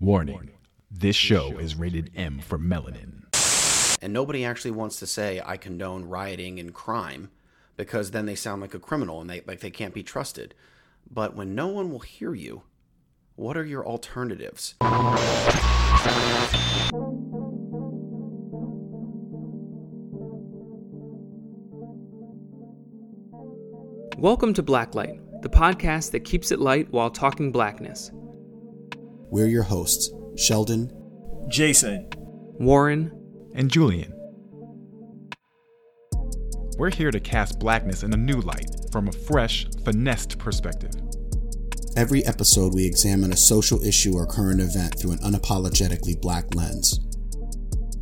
Warning 0.00 0.50
this 0.90 1.14
show 1.14 1.56
is 1.58 1.76
rated 1.76 2.10
M 2.16 2.40
for 2.40 2.58
melanin. 2.58 3.22
And 4.02 4.12
nobody 4.12 4.44
actually 4.44 4.72
wants 4.72 4.98
to 4.98 5.06
say 5.06 5.40
I 5.44 5.56
condone 5.56 6.04
rioting 6.06 6.58
and 6.58 6.74
crime 6.74 7.30
because 7.76 8.10
then 8.10 8.26
they 8.26 8.34
sound 8.34 8.60
like 8.60 8.74
a 8.74 8.80
criminal 8.80 9.20
and 9.20 9.30
they 9.30 9.42
like 9.46 9.60
they 9.60 9.70
can't 9.70 9.94
be 9.94 10.02
trusted. 10.02 10.54
But 11.08 11.36
when 11.36 11.54
no 11.54 11.68
one 11.68 11.92
will 11.92 12.00
hear 12.00 12.34
you, 12.34 12.62
what 13.36 13.56
are 13.56 13.64
your 13.64 13.86
alternatives? 13.86 14.74
Welcome 24.18 24.54
to 24.54 24.62
Blacklight, 24.62 25.42
the 25.42 25.48
podcast 25.48 26.10
that 26.10 26.24
keeps 26.24 26.50
it 26.50 26.58
light 26.58 26.88
while 26.90 27.10
talking 27.10 27.52
blackness. 27.52 28.10
We're 29.34 29.48
your 29.48 29.64
hosts, 29.64 30.10
Sheldon, 30.36 30.92
Jason, 31.48 32.08
Warren, 32.60 33.10
And 33.56 33.68
Julian. 33.68 34.12
We're 36.78 36.92
here 36.92 37.10
to 37.10 37.18
cast 37.18 37.58
blackness 37.58 38.04
in 38.04 38.12
a 38.12 38.16
new 38.16 38.40
light 38.42 38.70
from 38.92 39.08
a 39.08 39.12
fresh, 39.12 39.66
finessed 39.84 40.38
perspective. 40.38 40.92
Every 41.96 42.24
episode, 42.24 42.74
we 42.74 42.86
examine 42.86 43.32
a 43.32 43.36
social 43.36 43.82
issue 43.82 44.14
or 44.14 44.24
current 44.24 44.60
event 44.60 45.00
through 45.00 45.10
an 45.10 45.18
unapologetically 45.18 46.20
black 46.20 46.54
lens. 46.54 47.00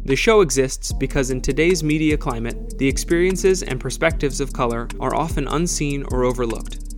The 0.05 0.17
show 0.17 0.43
exists 0.43 0.93
because 0.93 1.31
in 1.31 1.41
today's 1.41 1.83
media 1.83 2.19
climate, 2.19 2.77
the 2.77 2.89
experiences 2.89 3.63
and 3.63 3.81
perspectives 3.81 4.43
of 4.43 4.53
color 4.53 4.87
are 5.01 5.15
often 5.15 5.49
unseen 5.49 6.05
or 6.11 6.25
overlooked. 6.25 6.93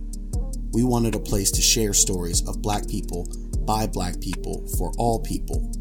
We 0.73 0.83
wanted 0.83 1.15
a 1.15 1.19
place 1.19 1.51
to 1.51 1.61
share 1.61 1.93
stories 1.93 2.45
of 2.45 2.61
black 2.61 2.85
people, 2.89 3.29
by 3.65 3.87
black 3.87 4.19
people, 4.21 4.67
for 4.77 4.91
all 4.97 5.19
people. 5.19 5.71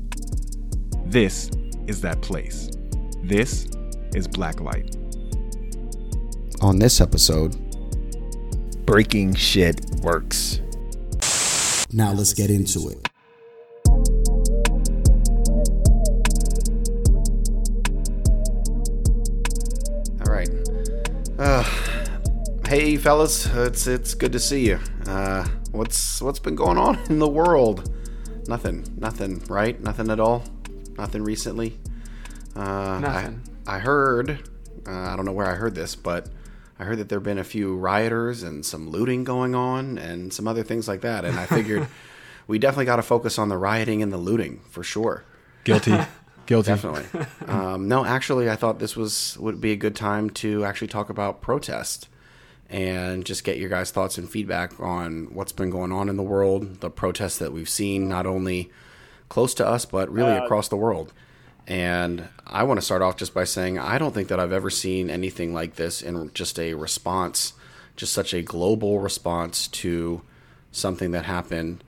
This 1.06 1.50
is 1.86 2.00
that 2.00 2.20
place. 2.22 2.70
This 3.22 3.66
is 4.14 4.26
Black 4.26 4.56
Blacklight. 4.56 4.96
On 6.62 6.78
this 6.78 7.00
episode, 7.00 7.56
breaking 8.86 9.34
shit 9.34 9.80
works. 10.02 10.60
Now 11.92 12.12
let's 12.12 12.32
get 12.32 12.50
into 12.50 12.88
it. 12.88 13.08
All 20.20 20.32
right. 20.32 20.48
Uh, 21.38 21.62
hey, 22.66 22.96
fellas, 22.96 23.46
it's 23.54 23.86
it's 23.86 24.14
good 24.14 24.32
to 24.32 24.40
see 24.40 24.68
you. 24.68 24.78
Uh, 25.06 25.46
what's 25.74 26.22
what's 26.22 26.38
been 26.38 26.54
going 26.54 26.78
on 26.78 26.98
in 27.10 27.18
the 27.18 27.28
world? 27.28 27.92
Nothing, 28.46 28.84
nothing, 28.96 29.42
right? 29.48 29.80
Nothing 29.80 30.10
at 30.10 30.20
all. 30.20 30.44
Nothing 30.96 31.24
recently. 31.24 31.78
Uh, 32.54 33.00
Nothing. 33.00 33.42
I, 33.66 33.76
I 33.76 33.78
heard. 33.80 34.48
Uh, 34.86 34.92
I 34.92 35.16
don't 35.16 35.24
know 35.24 35.32
where 35.32 35.46
I 35.46 35.54
heard 35.54 35.74
this, 35.74 35.96
but 35.96 36.28
I 36.78 36.84
heard 36.84 36.98
that 36.98 37.08
there've 37.08 37.22
been 37.22 37.38
a 37.38 37.44
few 37.44 37.76
rioters 37.76 38.42
and 38.42 38.64
some 38.64 38.90
looting 38.90 39.24
going 39.24 39.54
on 39.54 39.98
and 39.98 40.32
some 40.32 40.46
other 40.46 40.62
things 40.62 40.86
like 40.86 41.00
that. 41.00 41.24
And 41.24 41.38
I 41.38 41.46
figured 41.46 41.86
we 42.46 42.58
definitely 42.58 42.84
got 42.84 42.96
to 42.96 43.02
focus 43.02 43.38
on 43.38 43.48
the 43.48 43.56
rioting 43.56 44.02
and 44.02 44.12
the 44.12 44.18
looting 44.18 44.60
for 44.68 44.82
sure. 44.82 45.24
Guilty. 45.64 45.96
Guilty. 46.46 46.72
Definitely. 46.72 47.26
um, 47.48 47.88
no, 47.88 48.04
actually, 48.04 48.50
I 48.50 48.56
thought 48.56 48.78
this 48.78 48.96
was 48.96 49.38
would 49.40 49.60
be 49.60 49.72
a 49.72 49.76
good 49.76 49.96
time 49.96 50.28
to 50.30 50.64
actually 50.64 50.88
talk 50.88 51.08
about 51.08 51.40
protest 51.40 52.08
and 52.70 53.24
just 53.24 53.44
get 53.44 53.58
your 53.58 53.68
guys' 53.68 53.90
thoughts 53.90 54.18
and 54.18 54.28
feedback 54.28 54.78
on 54.80 55.26
what's 55.34 55.52
been 55.52 55.70
going 55.70 55.92
on 55.92 56.08
in 56.08 56.16
the 56.16 56.22
world, 56.22 56.80
the 56.80 56.90
protests 56.90 57.38
that 57.38 57.52
we've 57.52 57.68
seen, 57.68 58.08
not 58.08 58.26
only 58.26 58.70
close 59.28 59.54
to 59.54 59.66
us 59.66 59.84
but 59.84 60.10
really 60.10 60.32
uh, 60.32 60.44
across 60.44 60.68
the 60.68 60.76
world. 60.76 61.12
And 61.66 62.28
I 62.46 62.62
want 62.64 62.78
to 62.78 62.84
start 62.84 63.02
off 63.02 63.16
just 63.16 63.32
by 63.32 63.44
saying 63.44 63.78
I 63.78 63.98
don't 63.98 64.12
think 64.12 64.28
that 64.28 64.40
I've 64.40 64.52
ever 64.52 64.70
seen 64.70 65.08
anything 65.08 65.54
like 65.54 65.76
this 65.76 66.02
in 66.02 66.30
just 66.34 66.58
a 66.58 66.74
response, 66.74 67.54
just 67.96 68.12
such 68.12 68.34
a 68.34 68.42
global 68.42 69.00
response 69.00 69.68
to 69.68 70.22
something 70.70 71.12
that 71.12 71.24
happened 71.24 71.82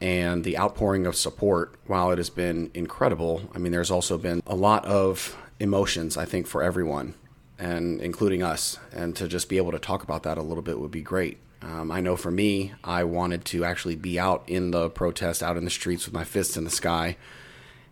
and 0.00 0.44
the 0.44 0.58
outpouring 0.58 1.06
of 1.06 1.16
support, 1.16 1.74
while 1.86 2.10
it 2.10 2.18
has 2.18 2.30
been 2.30 2.70
incredible, 2.72 3.42
I 3.54 3.58
mean, 3.58 3.72
there's 3.72 3.90
also 3.90 4.16
been 4.16 4.42
a 4.46 4.54
lot 4.54 4.84
of 4.84 5.36
emotions, 5.58 6.16
I 6.16 6.24
think, 6.24 6.46
for 6.46 6.62
everyone, 6.62 7.14
and 7.58 8.00
including 8.00 8.42
us. 8.42 8.78
And 8.92 9.14
to 9.16 9.28
just 9.28 9.48
be 9.48 9.56
able 9.56 9.72
to 9.72 9.78
talk 9.78 10.02
about 10.02 10.22
that 10.22 10.38
a 10.38 10.42
little 10.42 10.62
bit 10.62 10.78
would 10.78 10.90
be 10.90 11.02
great. 11.02 11.38
Um, 11.60 11.90
I 11.90 12.00
know 12.00 12.16
for 12.16 12.30
me, 12.30 12.72
I 12.84 13.04
wanted 13.04 13.44
to 13.46 13.64
actually 13.64 13.96
be 13.96 14.18
out 14.18 14.44
in 14.46 14.70
the 14.70 14.90
protest, 14.90 15.42
out 15.42 15.56
in 15.56 15.64
the 15.64 15.70
streets 15.70 16.04
with 16.04 16.14
my 16.14 16.24
fists 16.24 16.56
in 16.56 16.64
the 16.64 16.70
sky. 16.70 17.16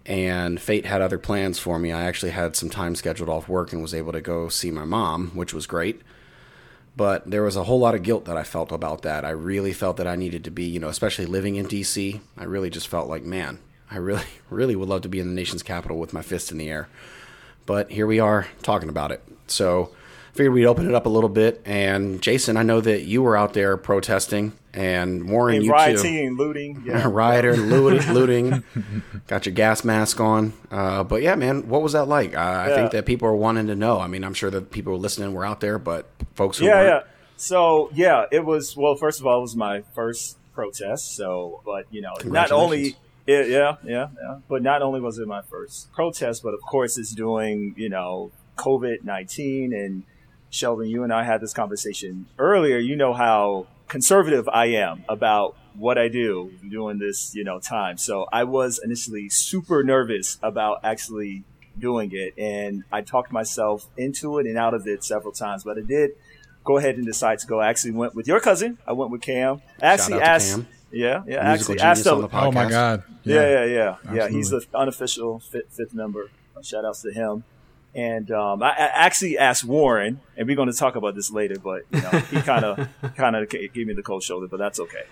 And 0.04 0.60
fate 0.60 0.86
had 0.86 1.02
other 1.02 1.18
plans 1.18 1.58
for 1.58 1.78
me. 1.78 1.92
I 1.92 2.04
actually 2.04 2.30
had 2.30 2.54
some 2.54 2.70
time 2.70 2.94
scheduled 2.94 3.28
off 3.28 3.48
work 3.48 3.72
and 3.72 3.82
was 3.82 3.92
able 3.92 4.12
to 4.12 4.20
go 4.20 4.48
see 4.48 4.70
my 4.70 4.84
mom, 4.84 5.30
which 5.34 5.52
was 5.52 5.66
great 5.66 6.02
but 6.96 7.30
there 7.30 7.42
was 7.42 7.56
a 7.56 7.64
whole 7.64 7.78
lot 7.78 7.94
of 7.94 8.02
guilt 8.02 8.24
that 8.24 8.38
I 8.38 8.42
felt 8.42 8.72
about 8.72 9.02
that. 9.02 9.24
I 9.24 9.30
really 9.30 9.72
felt 9.72 9.98
that 9.98 10.06
I 10.06 10.16
needed 10.16 10.44
to 10.44 10.50
be, 10.50 10.64
you 10.64 10.80
know, 10.80 10.88
especially 10.88 11.26
living 11.26 11.56
in 11.56 11.66
DC. 11.66 12.20
I 12.38 12.44
really 12.44 12.70
just 12.70 12.88
felt 12.88 13.08
like, 13.08 13.22
man, 13.22 13.58
I 13.90 13.98
really, 13.98 14.24
really 14.50 14.74
would 14.74 14.88
love 14.88 15.02
to 15.02 15.08
be 15.08 15.20
in 15.20 15.28
the 15.28 15.34
nation's 15.34 15.62
capital 15.62 15.98
with 15.98 16.14
my 16.14 16.22
fist 16.22 16.50
in 16.50 16.58
the 16.58 16.70
air. 16.70 16.88
But 17.66 17.90
here 17.90 18.06
we 18.06 18.18
are 18.18 18.46
talking 18.62 18.88
about 18.88 19.12
it. 19.12 19.22
So 19.50 19.90
figured 20.36 20.52
we'd 20.52 20.66
open 20.66 20.88
it 20.88 20.94
up 20.94 21.06
a 21.06 21.08
little 21.08 21.30
bit. 21.30 21.60
And 21.64 22.20
Jason, 22.22 22.56
I 22.56 22.62
know 22.62 22.80
that 22.80 23.02
you 23.02 23.22
were 23.22 23.36
out 23.36 23.54
there 23.54 23.76
protesting, 23.76 24.52
and 24.72 25.28
Warren, 25.28 25.56
and 25.56 25.64
you 25.64 25.72
rioting 25.72 26.14
too. 26.14 26.26
and 26.26 26.36
looting. 26.36 26.82
Yeah. 26.86 27.04
Rioter, 27.08 27.56
looting, 27.56 28.12
looting, 28.12 28.64
got 29.26 29.46
your 29.46 29.54
gas 29.54 29.84
mask 29.84 30.20
on. 30.20 30.52
Uh, 30.70 31.02
but 31.02 31.22
yeah, 31.22 31.34
man, 31.34 31.68
what 31.68 31.82
was 31.82 31.94
that 31.94 32.06
like? 32.06 32.36
Uh, 32.36 32.40
I 32.40 32.74
think 32.74 32.92
that 32.92 33.06
people 33.06 33.26
are 33.28 33.34
wanting 33.34 33.66
to 33.68 33.74
know. 33.74 33.98
I 33.98 34.06
mean, 34.06 34.22
I'm 34.22 34.34
sure 34.34 34.50
that 34.50 34.70
people 34.70 34.98
listening 34.98 35.32
were 35.32 35.44
out 35.44 35.60
there, 35.60 35.78
but 35.78 36.08
folks 36.34 36.58
who 36.58 36.66
yeah, 36.66 36.74
weren't, 36.74 37.04
yeah. 37.06 37.12
So 37.36 37.90
yeah, 37.94 38.26
it 38.30 38.44
was. 38.44 38.76
Well, 38.76 38.94
first 38.94 39.20
of 39.20 39.26
all, 39.26 39.38
it 39.38 39.42
was 39.42 39.56
my 39.56 39.82
first 39.94 40.38
protest. 40.54 41.16
So, 41.16 41.62
but 41.64 41.86
you 41.90 42.02
know, 42.02 42.14
not 42.24 42.52
only. 42.52 42.96
Yeah, 43.26 43.42
yeah, 43.42 43.76
yeah, 43.82 44.06
yeah. 44.16 44.38
But 44.48 44.62
not 44.62 44.82
only 44.82 45.00
was 45.00 45.18
it 45.18 45.26
my 45.26 45.42
first 45.42 45.92
protest, 45.92 46.44
but 46.44 46.54
of 46.54 46.60
course 46.60 46.96
it's 46.96 47.12
doing, 47.12 47.74
you 47.76 47.88
know, 47.88 48.30
COVID 48.56 49.04
19. 49.04 49.72
And 49.72 50.02
Sheldon, 50.50 50.88
you 50.88 51.02
and 51.04 51.12
I 51.12 51.24
had 51.24 51.40
this 51.40 51.52
conversation 51.52 52.26
earlier. 52.38 52.78
You 52.78 52.96
know 52.96 53.12
how 53.12 53.66
conservative 53.88 54.48
I 54.48 54.66
am 54.66 55.04
about 55.08 55.56
what 55.74 55.98
I 55.98 56.08
do 56.08 56.52
during 56.68 56.98
this, 56.98 57.34
you 57.34 57.44
know, 57.44 57.60
time. 57.60 57.98
So 57.98 58.26
I 58.32 58.44
was 58.44 58.80
initially 58.82 59.28
super 59.28 59.84
nervous 59.84 60.38
about 60.42 60.80
actually 60.82 61.44
doing 61.78 62.10
it. 62.12 62.34
And 62.38 62.84
I 62.90 63.02
talked 63.02 63.32
myself 63.32 63.86
into 63.96 64.38
it 64.38 64.46
and 64.46 64.56
out 64.56 64.74
of 64.74 64.86
it 64.86 65.04
several 65.04 65.32
times, 65.32 65.64
but 65.64 65.78
I 65.78 65.82
did 65.82 66.12
go 66.64 66.78
ahead 66.78 66.96
and 66.96 67.06
decide 67.06 67.38
to 67.40 67.46
go. 67.46 67.60
I 67.60 67.68
actually 67.68 67.92
went 67.92 68.14
with 68.14 68.26
your 68.26 68.40
cousin. 68.40 68.78
I 68.86 68.92
went 68.92 69.10
with 69.10 69.22
Cam. 69.22 69.62
I 69.80 69.86
actually 69.86 70.14
out 70.14 70.18
to 70.18 70.24
asked, 70.24 70.50
Cam. 70.54 70.68
yeah, 70.90 71.22
yeah, 71.26 71.48
musical 71.48 71.74
actually 71.74 71.80
asked 71.80 72.06
him. 72.06 72.28
Oh 72.32 72.52
my 72.52 72.68
God. 72.68 73.02
Yeah, 73.24 73.64
yeah, 73.64 73.64
yeah, 73.64 74.14
yeah. 74.14 74.28
He's 74.28 74.50
the 74.50 74.64
unofficial 74.74 75.40
fifth, 75.40 75.72
fifth 75.72 75.94
member. 75.94 76.30
Shout 76.62 76.84
outs 76.84 77.02
to 77.02 77.12
him. 77.12 77.44
And 77.96 78.30
um, 78.30 78.62
I, 78.62 78.72
I 78.72 78.90
actually 78.94 79.38
asked 79.38 79.64
Warren, 79.64 80.20
and 80.36 80.46
we're 80.46 80.54
going 80.54 80.70
to 80.70 80.76
talk 80.76 80.96
about 80.96 81.14
this 81.14 81.30
later, 81.30 81.56
but 81.58 81.82
you 81.90 82.02
know, 82.02 82.10
he 82.10 82.42
kind 82.42 82.64
of 82.64 82.88
kind 83.16 83.34
of 83.34 83.48
gave 83.48 83.74
me 83.74 83.94
the 83.94 84.02
cold 84.02 84.22
shoulder, 84.22 84.46
but 84.48 84.58
that's 84.58 84.78
okay. 84.78 85.04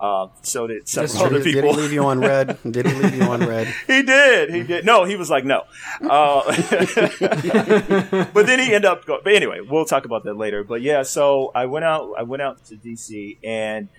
Uh, 0.00 0.26
so 0.40 0.66
did 0.66 0.88
several 0.88 1.24
Did 1.24 1.26
other 1.26 1.38
he, 1.44 1.52
did 1.52 1.62
people. 1.62 1.74
he 1.76 1.82
leave 1.82 1.92
you 1.92 2.04
on 2.04 2.18
red? 2.20 2.58
Did 2.68 2.86
he 2.88 2.94
leave 2.94 3.14
you 3.14 3.22
on 3.22 3.38
red? 3.46 3.68
He 3.86 4.02
did. 4.02 4.50
He 4.52 4.64
did. 4.64 4.84
No, 4.84 5.04
he 5.04 5.14
was 5.14 5.30
like, 5.30 5.44
no. 5.44 5.62
Uh, 6.02 6.42
but 8.32 8.46
then 8.46 8.58
he 8.58 8.74
ended 8.74 8.86
up. 8.86 9.04
Go- 9.04 9.20
but 9.22 9.32
anyway, 9.32 9.60
we'll 9.60 9.84
talk 9.84 10.04
about 10.04 10.24
that 10.24 10.34
later. 10.34 10.64
But 10.64 10.82
yeah, 10.82 11.04
so 11.04 11.52
I 11.54 11.66
went 11.66 11.84
out. 11.84 12.14
I 12.18 12.24
went 12.24 12.42
out 12.42 12.64
to 12.64 12.76
DC, 12.76 13.38
and 13.44 13.90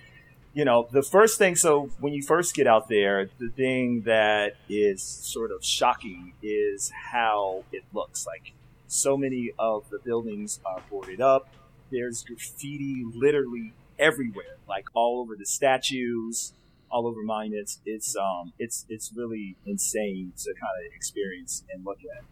you 0.54 0.64
know, 0.64 0.88
the 0.90 1.02
first 1.02 1.38
thing. 1.38 1.56
So 1.56 1.90
when 2.00 2.12
you 2.12 2.22
first 2.22 2.54
get 2.54 2.66
out 2.66 2.88
there, 2.88 3.28
the 3.38 3.48
thing 3.48 4.02
that 4.02 4.54
is 4.68 5.02
sort 5.02 5.50
of 5.50 5.64
shocking 5.64 6.32
is 6.42 6.92
how 7.12 7.64
it 7.72 7.84
looks. 7.92 8.26
Like 8.26 8.52
so 8.86 9.16
many 9.16 9.52
of 9.58 9.90
the 9.90 9.98
buildings 9.98 10.60
are 10.64 10.80
boarded 10.90 11.20
up. 11.20 11.48
There's 11.90 12.22
graffiti 12.22 13.04
literally 13.14 13.72
everywhere, 13.98 14.56
like 14.68 14.86
all 14.94 15.20
over 15.20 15.36
the 15.36 15.46
statues 15.46 16.52
all 16.94 17.08
over 17.08 17.22
monuments. 17.22 17.80
It's 17.84 18.16
um, 18.16 18.52
it's 18.58 18.86
it's 18.88 19.12
really 19.14 19.56
insane 19.66 20.32
to 20.38 20.54
kind 20.54 20.86
of 20.86 20.94
experience 20.94 21.64
and 21.72 21.84
look 21.84 21.98
at. 22.16 22.22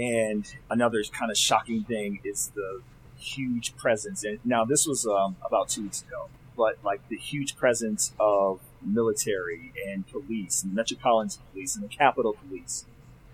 And 0.00 0.46
another 0.70 1.02
kind 1.12 1.30
of 1.30 1.36
shocking 1.36 1.82
thing 1.84 2.20
is 2.24 2.52
the 2.54 2.82
huge 3.16 3.76
presence. 3.76 4.22
And 4.24 4.38
now 4.44 4.64
this 4.64 4.86
was 4.86 5.04
um, 5.06 5.36
about 5.44 5.68
two 5.68 5.82
weeks 5.82 6.02
ago, 6.02 6.28
but 6.56 6.78
like 6.84 7.08
the 7.08 7.16
huge 7.16 7.56
presence 7.56 8.12
of 8.18 8.60
military 8.84 9.72
and 9.86 10.06
police 10.08 10.62
and 10.62 10.74
metropolitan 10.74 11.42
police 11.52 11.76
and 11.76 11.84
the 11.84 11.88
Capitol 11.88 12.36
Police. 12.46 12.84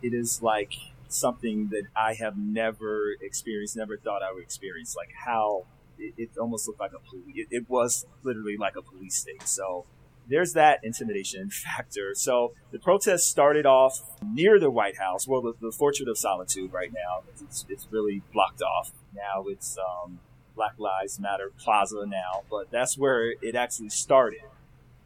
It 0.02 0.14
is 0.14 0.42
like 0.42 0.72
something 1.08 1.68
that 1.68 1.84
I 1.96 2.14
have 2.14 2.36
never 2.36 3.14
experienced, 3.20 3.76
never 3.76 3.96
thought 3.96 4.22
I 4.22 4.32
would 4.32 4.42
experience. 4.42 4.94
Like 4.96 5.10
how 5.24 5.64
it, 5.98 6.14
it 6.16 6.30
almost 6.38 6.68
looked 6.68 6.80
like 6.80 6.92
a 6.92 7.10
police. 7.10 7.34
It, 7.34 7.48
it 7.50 7.68
was 7.68 8.06
literally 8.22 8.56
like 8.56 8.76
a 8.76 8.82
police 8.82 9.16
state. 9.16 9.48
So 9.48 9.86
there's 10.28 10.52
that 10.52 10.80
intimidation 10.82 11.50
factor. 11.50 12.14
So 12.14 12.52
the 12.70 12.78
protest 12.78 13.28
started 13.28 13.66
off 13.66 14.00
near 14.22 14.60
the 14.60 14.70
White 14.70 14.98
House, 14.98 15.26
well, 15.26 15.42
the, 15.42 15.54
the 15.60 16.08
of 16.08 16.18
Solitude 16.18 16.72
right 16.72 16.92
now. 16.92 17.22
It's, 17.42 17.64
it's 17.68 17.88
really 17.90 18.22
blocked 18.32 18.62
off. 18.62 18.92
Now 19.14 19.46
it's 19.48 19.76
um, 19.78 20.20
Black 20.58 20.74
Lives 20.76 21.20
Matter 21.20 21.52
Plaza 21.56 22.04
now, 22.04 22.42
but 22.50 22.68
that's 22.72 22.98
where 22.98 23.30
it 23.40 23.54
actually 23.54 23.90
started. 23.90 24.40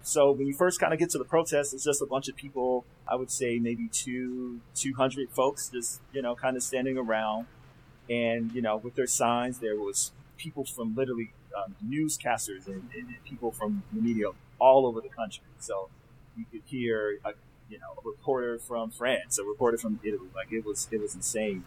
So 0.03 0.33
when 0.33 0.47
you 0.47 0.55
first 0.55 0.81
kind 0.81 0.95
of 0.95 0.99
get 0.99 1.11
to 1.11 1.19
the 1.19 1.27
protest, 1.27 1.75
it's 1.75 1.85
just 1.85 2.01
a 2.01 2.07
bunch 2.07 2.27
of 2.31 2.37
people. 2.37 2.87
I 3.07 3.17
would 3.17 3.31
say 3.31 3.59
maybe 3.59 3.89
two, 3.93 4.61
200 4.75 5.29
folks 5.29 5.69
just, 5.69 6.01
you 6.15 6.23
know, 6.23 6.35
kind 6.35 6.57
of 6.57 6.63
standing 6.63 6.97
around 6.97 7.47
and, 8.09 8.51
you 8.53 8.63
know, 8.63 8.79
with 8.79 8.95
their 8.95 9.07
signs, 9.07 9.59
there 9.59 9.77
was 9.77 10.13
people 10.39 10.65
from 10.65 10.95
literally 10.95 11.35
um, 11.55 11.77
newscasters 11.87 12.67
and, 12.67 12.89
and, 12.97 13.15
people 13.25 13.53
from 13.53 13.83
the 13.93 14.01
media 14.01 14.29
all 14.59 14.87
over 14.87 15.03
the 15.03 15.11
country. 15.11 15.45
So 15.59 15.91
you 16.35 16.47
could 16.51 16.63
hear 16.65 17.19
a, 17.27 17.33
you 17.69 17.79
know, 17.79 17.93
a 18.03 18.09
reporter 18.09 18.59
from 18.59 18.91
France, 18.91 19.39
a 19.39 19.45
reporter 19.45 19.77
from 19.77 20.01
Italy. 20.03 20.31
Like 20.35 20.51
it 20.51 20.65
was, 20.65 20.89
it 20.91 20.99
was 20.99 21.15
insane. 21.15 21.65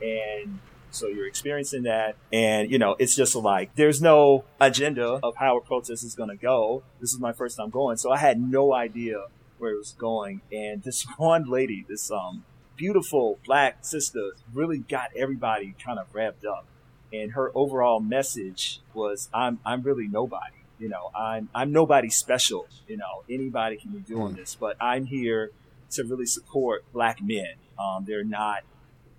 And 0.00 0.60
so 0.92 1.08
you're 1.08 1.26
experiencing 1.26 1.84
that. 1.84 2.16
And, 2.32 2.70
you 2.70 2.78
know, 2.78 2.96
it's 2.98 3.16
just 3.16 3.34
like, 3.34 3.74
there's 3.74 4.00
no 4.00 4.44
agenda 4.60 5.18
of 5.22 5.36
how 5.36 5.56
a 5.56 5.60
protest 5.60 6.04
is 6.04 6.14
going 6.14 6.28
to 6.28 6.36
go. 6.36 6.82
This 7.00 7.12
is 7.12 7.18
my 7.18 7.32
first 7.32 7.56
time 7.56 7.70
going. 7.70 7.96
So 7.96 8.10
I 8.10 8.18
had 8.18 8.40
no 8.40 8.72
idea 8.72 9.26
where 9.58 9.72
it 9.72 9.78
was 9.78 9.92
going. 9.98 10.42
And 10.52 10.82
this 10.82 11.06
one 11.16 11.44
lady, 11.48 11.84
this, 11.88 12.10
um, 12.10 12.44
beautiful 12.76 13.38
black 13.44 13.84
sister 13.84 14.32
really 14.52 14.78
got 14.78 15.10
everybody 15.16 15.74
kind 15.84 15.98
of 15.98 16.06
wrapped 16.12 16.44
up. 16.44 16.66
And 17.12 17.32
her 17.32 17.52
overall 17.54 18.00
message 18.00 18.80
was, 18.94 19.28
I'm, 19.32 19.60
I'm 19.64 19.82
really 19.82 20.08
nobody. 20.08 20.56
You 20.78 20.88
know, 20.88 21.10
I'm, 21.14 21.48
I'm 21.54 21.72
nobody 21.72 22.10
special. 22.10 22.66
You 22.88 22.96
know, 22.96 23.22
anybody 23.30 23.76
can 23.76 23.90
be 23.90 24.00
doing 24.00 24.34
this, 24.34 24.56
but 24.58 24.76
I'm 24.80 25.04
here 25.04 25.50
to 25.90 26.04
really 26.04 26.26
support 26.26 26.84
black 26.92 27.22
men. 27.22 27.54
Um, 27.78 28.04
they're 28.06 28.24
not 28.24 28.62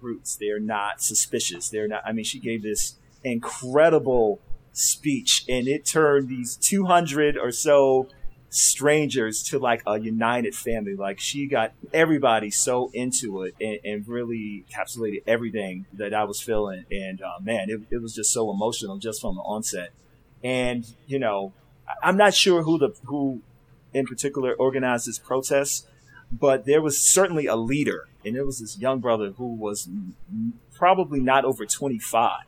brutes. 0.04 0.36
They're 0.36 0.60
not 0.60 1.02
suspicious. 1.02 1.70
They're 1.70 1.88
not, 1.88 2.04
I 2.06 2.12
mean, 2.12 2.26
she 2.26 2.40
gave 2.40 2.62
this 2.62 2.96
incredible 3.24 4.42
speech 4.74 5.46
and 5.48 5.68
it 5.68 5.86
turned 5.86 6.28
these 6.28 6.58
200 6.58 7.38
or 7.38 7.52
so 7.52 8.10
strangers 8.50 9.42
to 9.44 9.58
like 9.58 9.82
a 9.88 10.00
united 10.00 10.54
family. 10.54 10.96
Like 10.96 11.20
she 11.20 11.48
got 11.48 11.74
everybody 11.94 12.52
so 12.52 12.92
into 12.94 13.44
it 13.44 13.56
and, 13.60 13.80
and 13.84 14.08
really 14.08 14.66
encapsulated 14.70 15.24
everything 15.26 15.86
that 15.94 16.14
I 16.14 16.26
was 16.26 16.42
feeling. 16.42 16.86
And 16.92 17.22
uh, 17.22 17.40
man, 17.42 17.70
it, 17.70 17.82
it 17.90 18.02
was 18.02 18.14
just 18.14 18.32
so 18.32 18.52
emotional 18.52 18.98
just 18.98 19.22
from 19.22 19.36
the 19.36 19.42
onset. 19.42 19.92
And 20.44 20.86
you 21.08 21.18
know, 21.18 21.54
I'm 22.04 22.18
not 22.18 22.34
sure 22.34 22.64
who 22.64 22.78
the 22.78 22.94
who 23.06 23.42
in 23.94 24.06
particular 24.06 24.54
organized 24.54 25.08
this 25.08 25.20
protest, 25.20 25.88
but 26.32 26.66
there 26.66 26.82
was 26.82 26.98
certainly 26.98 27.46
a 27.46 27.56
leader, 27.56 28.08
and 28.26 28.36
it 28.36 28.46
was 28.46 28.60
this 28.60 28.78
young 28.78 29.00
brother 29.00 29.32
who 29.32 29.48
was 29.48 29.90
probably 30.76 31.20
not 31.20 31.46
over 31.46 31.66
25 31.66 32.42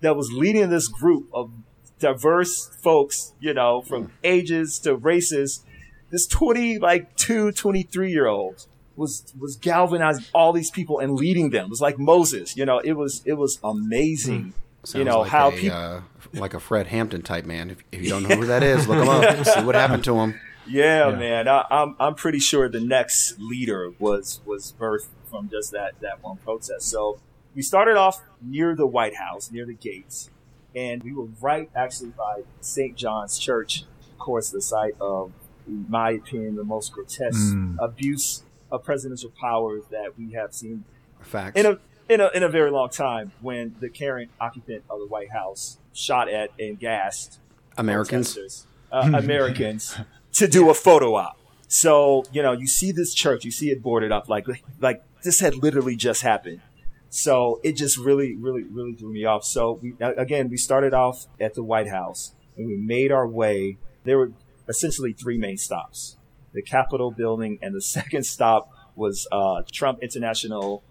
that 0.00 0.16
was 0.16 0.30
leading 0.32 0.70
this 0.70 0.88
group 0.88 1.28
of 1.32 1.50
diverse 1.98 2.68
folks, 2.82 3.32
you 3.40 3.54
know, 3.54 3.80
from 3.82 4.12
ages 4.22 4.78
to 4.80 4.94
races. 4.94 5.64
This 6.10 6.26
20, 6.26 6.78
like 6.78 7.16
two, 7.16 7.52
23 7.52 8.10
year 8.10 8.26
old 8.26 8.66
was, 8.94 9.32
was 9.38 9.56
galvanizing 9.56 10.24
all 10.32 10.52
these 10.52 10.70
people 10.70 10.98
and 11.00 11.14
leading 11.14 11.50
them. 11.50 11.66
It 11.66 11.70
was 11.70 11.80
like 11.80 11.98
Moses, 11.98 12.56
you 12.56 12.64
know, 12.64 12.78
it 12.78 12.92
was, 12.92 13.22
it 13.24 13.34
was 13.34 13.58
amazing. 13.64 14.54
Mm. 14.84 14.98
you 14.98 15.04
know, 15.04 15.20
like 15.20 15.30
how 15.30 15.50
people, 15.50 15.76
uh, 15.76 16.00
like 16.34 16.54
a 16.54 16.60
Fred 16.60 16.86
Hampton 16.86 17.22
type 17.22 17.44
man. 17.44 17.70
If, 17.70 17.78
if 17.92 18.02
you 18.02 18.10
don't 18.10 18.22
know 18.22 18.36
who 18.36 18.46
that 18.46 18.62
is, 18.62 18.86
look 18.88 19.02
him 19.02 19.08
up, 19.08 19.46
see 19.46 19.64
what 19.64 19.74
happened 19.74 20.04
to 20.04 20.16
him. 20.16 20.40
Yeah, 20.68 21.10
yeah. 21.10 21.16
man. 21.16 21.48
I, 21.48 21.60
am 21.60 21.66
I'm, 21.70 21.96
I'm 22.00 22.14
pretty 22.14 22.38
sure 22.38 22.68
the 22.68 22.80
next 22.80 23.38
leader 23.38 23.92
was 23.98 24.40
was 24.44 24.74
birthed 24.78 25.08
from 25.30 25.48
just 25.48 25.72
that 25.72 25.94
that 26.00 26.22
one 26.22 26.36
protest. 26.38 26.82
So 26.82 27.20
we 27.54 27.62
started 27.62 27.96
off 27.96 28.22
near 28.40 28.74
the 28.74 28.86
White 28.86 29.16
House, 29.16 29.50
near 29.50 29.66
the 29.66 29.74
gates, 29.74 30.30
and 30.74 31.02
we 31.02 31.12
were 31.12 31.28
right 31.40 31.70
actually 31.74 32.10
by 32.10 32.42
St. 32.60 32.96
John's 32.96 33.38
Church, 33.38 33.84
of 34.12 34.18
course, 34.18 34.50
the 34.50 34.60
site 34.60 34.94
of, 35.00 35.32
in 35.66 35.86
my 35.88 36.10
opinion, 36.10 36.56
the 36.56 36.64
most 36.64 36.92
grotesque 36.92 37.54
mm. 37.54 37.76
abuse 37.80 38.42
of 38.70 38.84
presidential 38.84 39.30
powers 39.40 39.84
that 39.90 40.18
we 40.18 40.32
have 40.32 40.52
seen. 40.54 40.84
Facts. 41.20 41.58
In 41.58 41.66
a 41.66 41.78
in 42.08 42.20
a 42.20 42.28
in 42.34 42.42
a 42.42 42.48
very 42.48 42.70
long 42.70 42.90
time, 42.90 43.32
when 43.40 43.74
the 43.80 43.88
current 43.88 44.30
occupant 44.40 44.84
of 44.90 45.00
the 45.00 45.06
White 45.06 45.32
House 45.32 45.78
shot 45.92 46.28
at 46.28 46.50
and 46.58 46.78
gassed 46.78 47.40
Americans, 47.78 48.66
uh, 48.92 49.10
Americans 49.14 49.98
to 50.36 50.46
do 50.46 50.70
a 50.70 50.74
photo 50.74 51.14
op. 51.14 51.38
So, 51.68 52.24
you 52.30 52.42
know, 52.42 52.52
you 52.52 52.66
see 52.66 52.92
this 52.92 53.12
church, 53.12 53.44
you 53.44 53.50
see 53.50 53.70
it 53.70 53.82
boarded 53.82 54.12
up 54.12 54.28
like, 54.28 54.46
like 54.80 55.02
this 55.24 55.40
had 55.40 55.56
literally 55.56 55.96
just 55.96 56.22
happened. 56.22 56.60
So 57.08 57.60
it 57.64 57.76
just 57.76 57.96
really, 57.96 58.36
really, 58.36 58.62
really 58.62 58.94
threw 58.94 59.12
me 59.12 59.24
off. 59.24 59.44
So 59.44 59.80
we, 59.82 59.94
again, 60.00 60.50
we 60.50 60.58
started 60.58 60.92
off 60.92 61.26
at 61.40 61.54
the 61.54 61.64
White 61.64 61.88
House 61.88 62.32
and 62.56 62.66
we 62.66 62.76
made 62.76 63.10
our 63.10 63.26
way. 63.26 63.78
There 64.04 64.18
were 64.18 64.32
essentially 64.68 65.12
three 65.12 65.38
main 65.38 65.56
stops, 65.56 66.16
the 66.52 66.62
Capitol 66.62 67.10
building. 67.10 67.58
And 67.62 67.74
the 67.74 67.80
second 67.98 68.24
stop 68.24 68.70
was, 68.94 69.26
uh, 69.32 69.62
Trump 69.72 70.00
International 70.02 70.82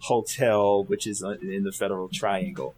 Hotel, 0.00 0.84
which 0.84 1.06
is 1.06 1.22
uh, 1.22 1.36
in 1.40 1.64
the 1.64 1.72
Federal 1.72 2.08
Triangle. 2.08 2.74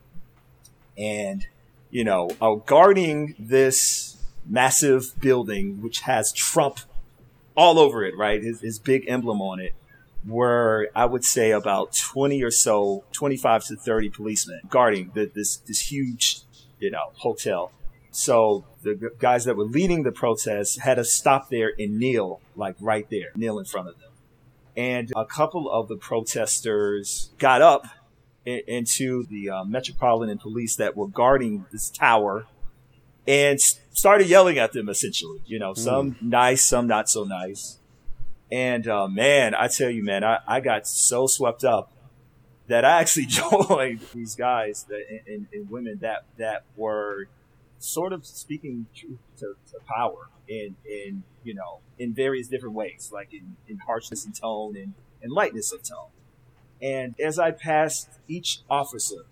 And, 0.96 1.46
you 1.90 2.04
know, 2.04 2.30
uh, 2.40 2.54
guarding 2.54 3.34
this 3.38 4.09
massive 4.46 5.18
building, 5.20 5.82
which 5.82 6.00
has 6.00 6.32
Trump 6.32 6.80
all 7.56 7.78
over 7.78 8.04
it, 8.04 8.16
right? 8.16 8.42
His, 8.42 8.60
his 8.60 8.78
big 8.78 9.04
emblem 9.08 9.40
on 9.40 9.60
it 9.60 9.74
were, 10.26 10.88
I 10.94 11.06
would 11.06 11.24
say, 11.24 11.50
about 11.50 11.94
20 11.94 12.42
or 12.42 12.50
so, 12.50 13.04
25 13.12 13.64
to 13.66 13.76
30 13.76 14.10
policemen 14.10 14.60
guarding 14.68 15.10
the, 15.14 15.30
this, 15.32 15.56
this 15.58 15.90
huge, 15.90 16.40
you 16.78 16.90
know, 16.90 17.12
hotel. 17.14 17.72
So 18.10 18.64
the 18.82 19.12
guys 19.18 19.44
that 19.44 19.56
were 19.56 19.64
leading 19.64 20.02
the 20.02 20.12
protest 20.12 20.80
had 20.80 20.94
to 20.94 21.04
stop 21.04 21.48
there 21.48 21.72
and 21.78 21.98
kneel, 21.98 22.40
like 22.56 22.76
right 22.80 23.08
there, 23.08 23.28
kneel 23.36 23.58
in 23.58 23.64
front 23.64 23.88
of 23.88 23.98
them. 23.98 24.10
And 24.76 25.12
a 25.16 25.24
couple 25.24 25.70
of 25.70 25.88
the 25.88 25.96
protesters 25.96 27.30
got 27.38 27.62
up 27.62 27.86
into 28.44 29.26
the 29.26 29.50
uh, 29.50 29.64
Metropolitan 29.64 30.38
Police 30.38 30.76
that 30.76 30.96
were 30.96 31.06
guarding 31.06 31.66
this 31.70 31.90
tower 31.90 32.46
and 33.26 33.60
started 33.60 34.28
yelling 34.28 34.58
at 34.58 34.72
them 34.72 34.88
essentially. 34.88 35.40
You 35.46 35.58
know, 35.58 35.74
some 35.74 36.12
mm. 36.12 36.22
nice, 36.22 36.64
some 36.64 36.86
not 36.86 37.08
so 37.08 37.24
nice. 37.24 37.78
And 38.50 38.86
uh, 38.88 39.08
man, 39.08 39.54
I 39.54 39.68
tell 39.68 39.90
you, 39.90 40.02
man, 40.02 40.24
I, 40.24 40.38
I 40.46 40.60
got 40.60 40.86
so 40.86 41.26
swept 41.26 41.64
up 41.64 41.92
that 42.66 42.84
I 42.84 43.00
actually 43.00 43.26
joined 43.26 44.00
these 44.14 44.34
guys 44.34 44.84
that, 44.88 45.04
and, 45.26 45.46
and, 45.52 45.70
women 45.70 45.98
that 46.00 46.24
that 46.38 46.64
were 46.76 47.28
sort 47.78 48.12
of 48.12 48.26
speaking 48.26 48.86
truth 48.94 49.18
to, 49.38 49.54
to 49.70 49.78
power 49.86 50.28
in 50.48 50.76
in 50.84 51.22
you 51.44 51.54
know 51.54 51.80
in 51.98 52.14
various 52.14 52.48
different 52.48 52.74
ways, 52.74 53.10
like 53.12 53.32
in, 53.32 53.56
in 53.68 53.78
harshness 53.78 54.24
and 54.24 54.34
tone 54.34 54.76
and, 54.76 54.94
and 55.22 55.32
lightness 55.32 55.72
of 55.72 55.82
tone. 55.82 56.10
And 56.82 57.14
as 57.20 57.38
I 57.38 57.50
passed 57.50 58.08
each 58.26 58.60
officer, 58.70 59.26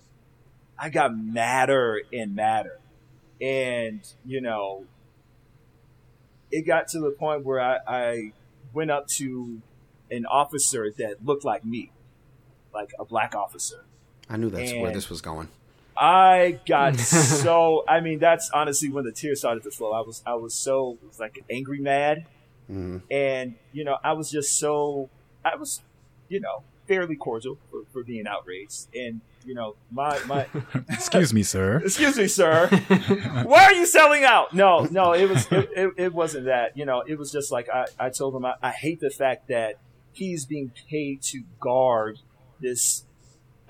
I 0.79 0.91
got 0.91 1.17
madder 1.17 2.03
and 2.13 2.37
madder 2.37 2.79
and, 3.41 4.01
you 4.25 4.41
know, 4.41 4.85
it 6.51 6.67
got 6.67 6.89
to 6.89 7.01
the 7.01 7.11
point 7.11 7.45
where 7.45 7.61
I, 7.61 7.79
I 7.87 8.33
went 8.73 8.91
up 8.91 9.07
to 9.09 9.61
an 10.11 10.27
officer 10.27 10.93
that 10.99 11.25
looked 11.25 11.45
like 11.45 11.65
me, 11.65 11.93
like 12.73 12.93
a 12.99 13.05
black 13.05 13.35
officer. 13.35 13.85
I 14.29 14.37
knew 14.37 14.51
that's 14.51 14.73
and 14.73 14.83
where 14.83 14.93
this 14.93 15.09
was 15.09 15.21
going. 15.21 15.49
I 15.97 16.61
got 16.67 16.97
so. 16.99 17.85
I 17.89 18.01
mean, 18.01 18.19
that's 18.19 18.51
honestly 18.51 18.91
when 18.91 19.05
the 19.05 19.13
tears 19.13 19.41
started 19.41 19.65
to 19.65 19.71
flow. 19.71 19.93
I 19.93 20.01
was, 20.01 20.23
I 20.27 20.35
was 20.35 20.55
so, 20.55 20.97
was 21.07 21.19
like 21.19 21.45
angry, 21.51 21.81
mad, 21.81 22.27
mm-hmm. 22.71 22.99
and 23.11 23.57
you 23.73 23.85
know, 23.85 23.99
I 24.05 24.13
was 24.13 24.31
just 24.31 24.59
so. 24.59 25.11
I 25.45 25.57
was, 25.57 25.81
you 26.29 26.41
know, 26.41 26.63
fairly 26.87 27.17
cordial 27.17 27.59
for, 27.71 27.81
for 27.93 28.05
being 28.05 28.27
outraged, 28.27 28.87
and 28.95 29.21
you 29.49 29.55
know, 29.55 29.77
my 29.91 30.19
my. 30.27 30.47
excuse 30.91 31.33
me, 31.33 31.43
sir. 31.43 31.79
excuse 31.85 32.19
me, 32.19 32.29
sir. 32.29 32.69
Why 33.45 33.65
are 33.65 33.73
you 33.73 33.87
selling 33.87 34.23
out? 34.23 34.53
No, 34.53 34.87
no, 34.91 35.15
it 35.15 35.27
was 35.27 35.51
it, 35.51 35.71
it, 35.75 35.91
it, 35.97 36.13
wasn't 36.13 36.45
that. 36.45 36.77
You 36.77 36.85
know, 36.85 37.03
it 37.07 37.19
was 37.19 37.33
just 37.33 37.51
like 37.51 37.71
I, 37.71 37.87
I 37.99 38.11
told 38.11 38.37
him 38.37 38.45
I, 38.45 38.55
I 38.63 38.71
hate 38.73 39.01
the 39.01 39.09
fact 39.09 39.49
that 39.49 39.77
he's 40.13 40.45
being 40.45 40.71
paid 40.91 41.23
to 41.23 41.45
guard 41.61 42.19
this 42.61 43.05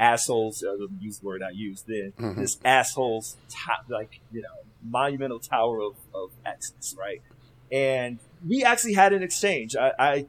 assholes. 0.01 0.65
Uh, 0.65 0.89
use 0.99 1.21
the 1.21 1.27
word 1.27 1.43
I 1.45 1.51
used 1.51 1.87
then. 1.87 2.13
Mm-hmm. 2.19 2.41
This 2.41 2.59
asshole's 2.65 3.37
top, 3.49 3.85
like 3.89 4.19
you 4.33 4.43
know, 4.43 4.49
monumental 4.83 5.39
tower 5.39 5.81
of 5.81 5.95
of 6.13 6.33
excellence, 6.45 6.97
right? 6.99 7.23
And 7.71 8.19
we 8.45 8.65
actually 8.65 8.95
had 8.95 9.13
an 9.13 9.23
exchange. 9.23 9.77
I, 9.77 9.93
I 9.97 10.27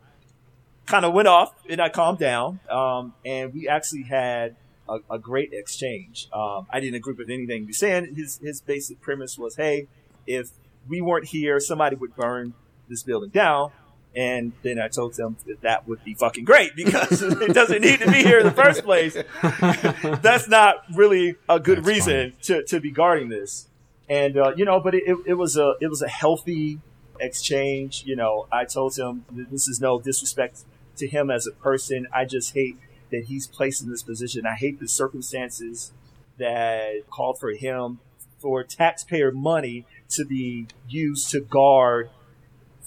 kind 0.85 1.05
of 1.05 1.13
went 1.13 1.27
off 1.27 1.55
and 1.67 1.81
I 1.81 1.89
calmed 1.89 2.19
down. 2.19 2.59
Um, 2.69 3.15
and 3.25 3.51
we 3.51 3.67
actually 3.67 4.03
had 4.03 4.55
a, 4.89 5.15
a 5.15 5.19
great 5.19 5.53
exchange. 5.53 6.27
Um, 6.33 6.67
I 6.69 6.79
didn't 6.79 6.95
agree 6.95 7.13
with 7.17 7.29
anything 7.29 7.61
he 7.61 7.67
was 7.67 7.79
saying. 7.79 8.15
His 8.15 8.39
his 8.41 8.61
basic 8.61 8.99
premise 9.01 9.37
was, 9.37 9.55
hey, 9.55 9.87
if 10.27 10.51
we 10.87 11.01
weren't 11.01 11.27
here, 11.27 11.59
somebody 11.59 11.95
would 11.95 12.15
burn 12.15 12.53
this 12.87 13.03
building 13.03 13.29
down. 13.29 13.71
And 14.15 14.53
then 14.63 14.79
I 14.79 14.87
told 14.87 15.13
them 15.13 15.37
that 15.45 15.61
that 15.61 15.87
would 15.87 16.03
be 16.03 16.15
fucking 16.15 16.43
great 16.43 16.75
because 16.75 17.21
it 17.21 17.53
doesn't 17.53 17.81
need 17.81 17.99
to 17.99 18.11
be 18.11 18.23
here 18.23 18.39
in 18.39 18.45
the 18.45 18.51
first 18.51 18.83
place. 18.83 19.13
That's 20.21 20.47
not 20.47 20.77
really 20.95 21.35
a 21.47 21.59
good 21.59 21.79
That's 21.79 21.87
reason 21.87 22.33
to, 22.43 22.63
to 22.65 22.79
be 22.79 22.91
guarding 22.91 23.29
this. 23.29 23.67
And, 24.09 24.37
uh, 24.37 24.53
you 24.55 24.65
know, 24.65 24.79
but 24.79 24.95
it, 24.95 25.03
it, 25.27 25.35
was 25.35 25.55
a, 25.57 25.75
it 25.79 25.87
was 25.87 26.01
a 26.01 26.07
healthy 26.07 26.79
exchange. 27.19 28.03
You 28.05 28.15
know, 28.15 28.47
I 28.51 28.65
told 28.65 28.97
him 28.97 29.25
this 29.31 29.67
is 29.67 29.79
no 29.79 30.01
disrespect 30.01 30.63
to 30.97 31.07
him 31.07 31.29
as 31.29 31.45
a 31.45 31.51
person. 31.51 32.07
I 32.11 32.25
just 32.25 32.55
hate 32.55 32.77
that 33.11 33.25
he's 33.25 33.47
placed 33.47 33.81
in 33.83 33.89
this 33.89 34.03
position. 34.03 34.45
I 34.45 34.55
hate 34.55 34.79
the 34.79 34.87
circumstances 34.87 35.91
that 36.37 37.09
called 37.09 37.39
for 37.39 37.51
him 37.51 37.99
for 38.39 38.63
taxpayer 38.63 39.31
money 39.31 39.85
to 40.09 40.25
be 40.25 40.67
used 40.87 41.29
to 41.31 41.41
guard 41.41 42.09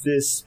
this 0.04 0.44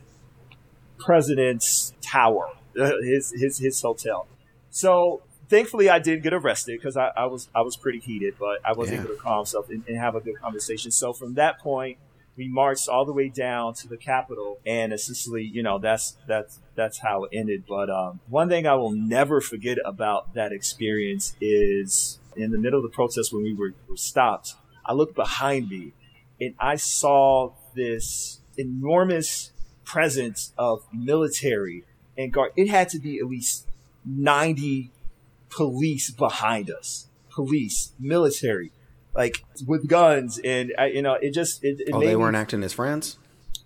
president's 1.00 1.94
tower, 2.02 2.48
uh, 2.80 2.92
his 3.04 3.32
his 3.38 3.60
his 3.60 3.82
hotel. 3.82 4.28
So 4.72 5.22
thankfully, 5.50 5.90
I 5.90 6.00
did 6.00 6.24
get 6.24 6.34
arrested 6.34 6.80
because 6.80 6.98
I, 6.98 7.12
I, 7.16 7.26
was 7.26 7.50
I 7.54 7.62
was 7.62 7.78
pretty 7.78 8.00
heated, 8.00 8.36
but 8.40 8.60
I 8.66 8.74
was 8.74 8.90
Yeah. 8.92 9.00
able 9.00 9.10
to 9.10 9.16
calm 9.22 9.40
myself 9.40 9.70
and, 9.70 9.84
and 9.88 9.98
have 9.98 10.16
a 10.16 10.20
good 10.22 10.40
conversation. 10.42 10.92
So 10.92 11.14
from 11.14 11.36
that 11.36 11.60
point, 11.60 11.98
we 12.38 12.48
marched 12.50 12.90
all 12.90 13.06
the 13.06 13.14
way 13.14 13.30
down 13.30 13.74
to 13.76 13.88
the 13.88 13.98
Capitol, 13.98 14.60
and 14.66 14.92
essentially, 14.92 15.44
you 15.44 15.64
know, 15.64 15.80
that's 15.80 16.18
that's 16.28 16.60
that's 16.76 17.00
how 17.00 17.24
it 17.24 17.32
ended. 17.34 17.64
But 17.68 17.90
um, 17.90 18.20
one 18.28 18.50
thing 18.50 18.68
I 18.68 18.76
will 18.76 18.92
never 18.92 19.42
forget 19.42 19.78
about 19.86 20.34
that 20.34 20.52
experience 20.52 21.36
is 21.40 22.20
in 22.36 22.52
the 22.52 22.58
middle 22.58 22.80
of 22.80 22.84
the 22.84 22.96
protest 22.96 23.32
when 23.32 23.44
we 23.44 23.54
were, 23.54 23.74
were 23.88 23.98
stopped. 23.98 24.56
I 24.86 24.94
looked 24.94 25.16
behind 25.16 25.70
me, 25.70 25.94
and 26.40 26.56
I 26.60 26.76
saw 26.76 27.54
this 27.76 28.42
enormous 28.58 29.52
presence 29.84 30.54
of 30.58 30.86
military 30.94 31.84
and 32.18 32.34
guard. 32.34 32.52
It 32.56 32.70
had 32.70 32.90
to 32.90 33.00
be 33.00 33.18
at 33.20 33.26
least 33.26 33.68
ninety 34.06 34.92
police 35.50 36.12
behind 36.12 36.70
us, 36.70 37.08
police, 37.30 37.94
military, 37.98 38.72
like 39.16 39.44
with 39.66 39.88
guns, 39.88 40.40
and 40.44 40.74
uh, 40.80 40.86
you 40.86 41.02
know, 41.02 41.14
it 41.14 41.32
just 41.34 41.64
it, 41.64 41.80
it 41.82 41.90
Oh, 41.94 42.00
they 42.00 42.16
weren't 42.16 42.36
acting 42.36 42.64
as 42.64 42.74
friends. 42.74 43.18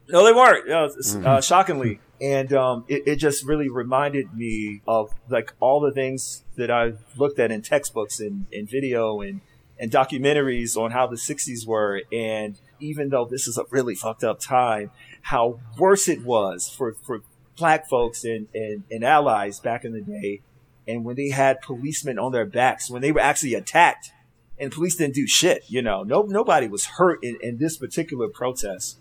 no, 0.07 0.23
they 0.25 0.33
weren't. 0.33 0.69
Uh, 0.69 0.89
s- 0.97 1.15
uh, 1.15 1.41
shockingly, 1.41 1.99
and 2.21 2.51
um, 2.53 2.85
it, 2.87 3.03
it 3.07 3.15
just 3.17 3.45
really 3.45 3.69
reminded 3.69 4.33
me 4.33 4.81
of 4.87 5.11
like 5.29 5.53
all 5.59 5.79
the 5.79 5.91
things 5.91 6.43
that 6.55 6.69
I've 6.71 6.99
looked 7.17 7.39
at 7.39 7.51
in 7.51 7.61
textbooks 7.61 8.19
and, 8.19 8.45
and 8.53 8.69
video 8.69 9.21
and 9.21 9.41
and 9.79 9.89
documentaries 9.91 10.75
on 10.77 10.91
how 10.91 11.07
the 11.07 11.15
'60s 11.15 11.65
were, 11.65 12.01
and 12.11 12.59
even 12.79 13.09
though 13.09 13.25
this 13.25 13.47
is 13.47 13.57
a 13.57 13.63
really 13.71 13.95
fucked 13.95 14.23
up 14.23 14.39
time, 14.39 14.91
how 15.23 15.59
worse 15.77 16.07
it 16.07 16.23
was 16.23 16.69
for 16.69 16.93
for 16.93 17.21
black 17.57 17.89
folks 17.89 18.23
and, 18.23 18.47
and, 18.55 18.83
and 18.89 19.03
allies 19.03 19.59
back 19.59 19.83
in 19.83 19.91
the 19.93 20.01
day, 20.01 20.41
and 20.87 21.03
when 21.03 21.15
they 21.17 21.29
had 21.29 21.59
policemen 21.61 22.17
on 22.19 22.31
their 22.31 22.45
backs, 22.45 22.89
when 22.89 23.01
they 23.01 23.11
were 23.11 23.19
actually 23.19 23.53
attacked, 23.53 24.11
and 24.59 24.71
police 24.71 24.95
didn't 24.95 25.15
do 25.15 25.27
shit. 25.27 25.63
You 25.67 25.81
know, 25.81 26.03
no 26.03 26.23
nobody 26.23 26.67
was 26.67 26.85
hurt 26.85 27.23
in, 27.23 27.37
in 27.41 27.57
this 27.57 27.77
particular 27.77 28.27
protest 28.27 28.99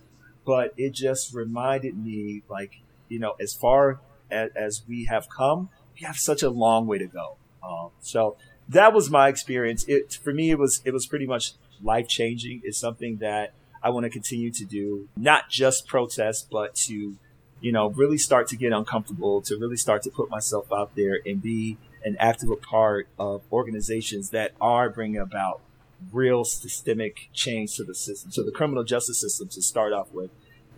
but 0.48 0.72
it 0.78 0.94
just 0.94 1.34
reminded 1.34 1.94
me 2.02 2.42
like 2.48 2.80
you 3.10 3.18
know 3.18 3.34
as 3.38 3.52
far 3.52 4.00
as, 4.30 4.48
as 4.56 4.82
we 4.88 5.04
have 5.04 5.28
come 5.28 5.68
we 5.94 6.06
have 6.06 6.16
such 6.16 6.42
a 6.42 6.48
long 6.48 6.86
way 6.86 6.96
to 6.96 7.06
go. 7.06 7.36
Um, 7.62 7.90
so 8.00 8.38
that 8.66 8.94
was 8.94 9.10
my 9.10 9.28
experience. 9.28 9.84
It 9.86 10.14
for 10.14 10.32
me 10.32 10.50
it 10.50 10.58
was 10.58 10.80
it 10.86 10.94
was 10.94 11.06
pretty 11.06 11.26
much 11.26 11.52
life 11.82 12.08
changing 12.08 12.60
it's 12.64 12.76
something 12.76 13.18
that 13.18 13.54
i 13.80 13.88
want 13.88 14.02
to 14.02 14.10
continue 14.10 14.50
to 14.50 14.64
do 14.64 15.08
not 15.16 15.48
just 15.48 15.86
protest 15.86 16.48
but 16.50 16.74
to 16.74 17.16
you 17.60 17.70
know 17.70 17.90
really 17.90 18.18
start 18.18 18.48
to 18.48 18.56
get 18.56 18.72
uncomfortable 18.72 19.40
to 19.40 19.56
really 19.60 19.76
start 19.76 20.02
to 20.02 20.10
put 20.10 20.28
myself 20.28 20.66
out 20.72 20.90
there 20.96 21.20
and 21.24 21.40
be 21.40 21.78
an 22.08 22.16
active 22.18 22.50
part 22.62 23.06
of 23.18 23.42
organizations 23.52 24.30
that 24.30 24.52
are 24.60 24.88
bringing 24.90 25.20
about 25.20 25.60
real 26.12 26.44
systemic 26.44 27.28
change 27.32 27.76
to 27.76 27.84
the 27.84 27.94
system, 27.94 28.30
to 28.32 28.42
the 28.42 28.52
criminal 28.52 28.84
justice 28.84 29.20
system 29.20 29.48
to 29.48 29.60
start 29.62 29.92
off 29.92 30.12
with. 30.12 30.30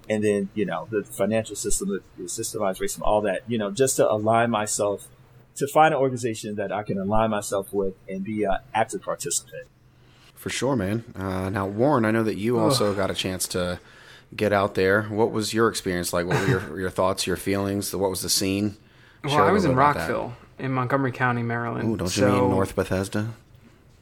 And 0.09 0.25
then, 0.25 0.49
you 0.55 0.67
know, 0.67 0.89
the 0.91 1.05
financial 1.05 1.55
system, 1.55 1.89
the, 1.89 2.03
the 2.19 2.25
systemized 2.25 2.81
racism, 2.81 3.03
all 3.03 3.21
that, 3.23 3.43
you 3.47 3.59
know, 3.59 3.71
just 3.71 3.97
to 3.97 4.11
align 4.11 4.51
myself, 4.51 5.09
to 5.57 5.67
find 5.69 5.95
an 5.95 6.01
organization 6.01 6.57
that 6.57 6.73
I 6.73 6.83
can 6.83 6.99
align 6.99 7.31
myself 7.31 7.73
with 7.73 7.95
and 8.09 8.25
be 8.25 8.45
an 8.45 8.59
active 8.75 9.03
participant. 9.03 9.69
For 10.35 10.51
sure, 10.51 10.75
man. 10.75 11.05
Uh, 11.15 11.51
now, 11.51 11.67
Warren, 11.67 12.05
I 12.05 12.11
know 12.11 12.25
that 12.25 12.37
you 12.37 12.59
also 12.59 12.95
got 12.95 13.11
a 13.11 13.15
chance 13.15 13.47
to 13.49 13.79
get 14.35 14.53
out 14.53 14.75
there. 14.75 15.03
What 15.03 15.31
was 15.33 15.53
your 15.53 15.69
experience 15.69 16.13
like? 16.13 16.27
What 16.27 16.41
were 16.41 16.49
your, 16.49 16.81
your 16.81 16.91
thoughts, 16.91 17.27
your 17.27 17.37
feelings? 17.37 17.95
What 17.95 18.11
was 18.11 18.23
the 18.23 18.31
scene? 18.31 18.77
Well, 19.23 19.35
Share 19.35 19.45
a 19.45 19.49
I 19.49 19.53
was 19.53 19.65
in 19.65 19.77
little 19.77 19.85
that. 19.85 19.99
Rockville, 19.99 20.37
in 20.61 20.73
Montgomery 20.73 21.13
County, 21.13 21.43
Maryland. 21.43 21.89
Ooh, 21.89 21.97
don't 21.97 22.17
you 22.17 22.27
mean 22.27 22.51
North 22.51 22.75
Bethesda? 22.75 23.29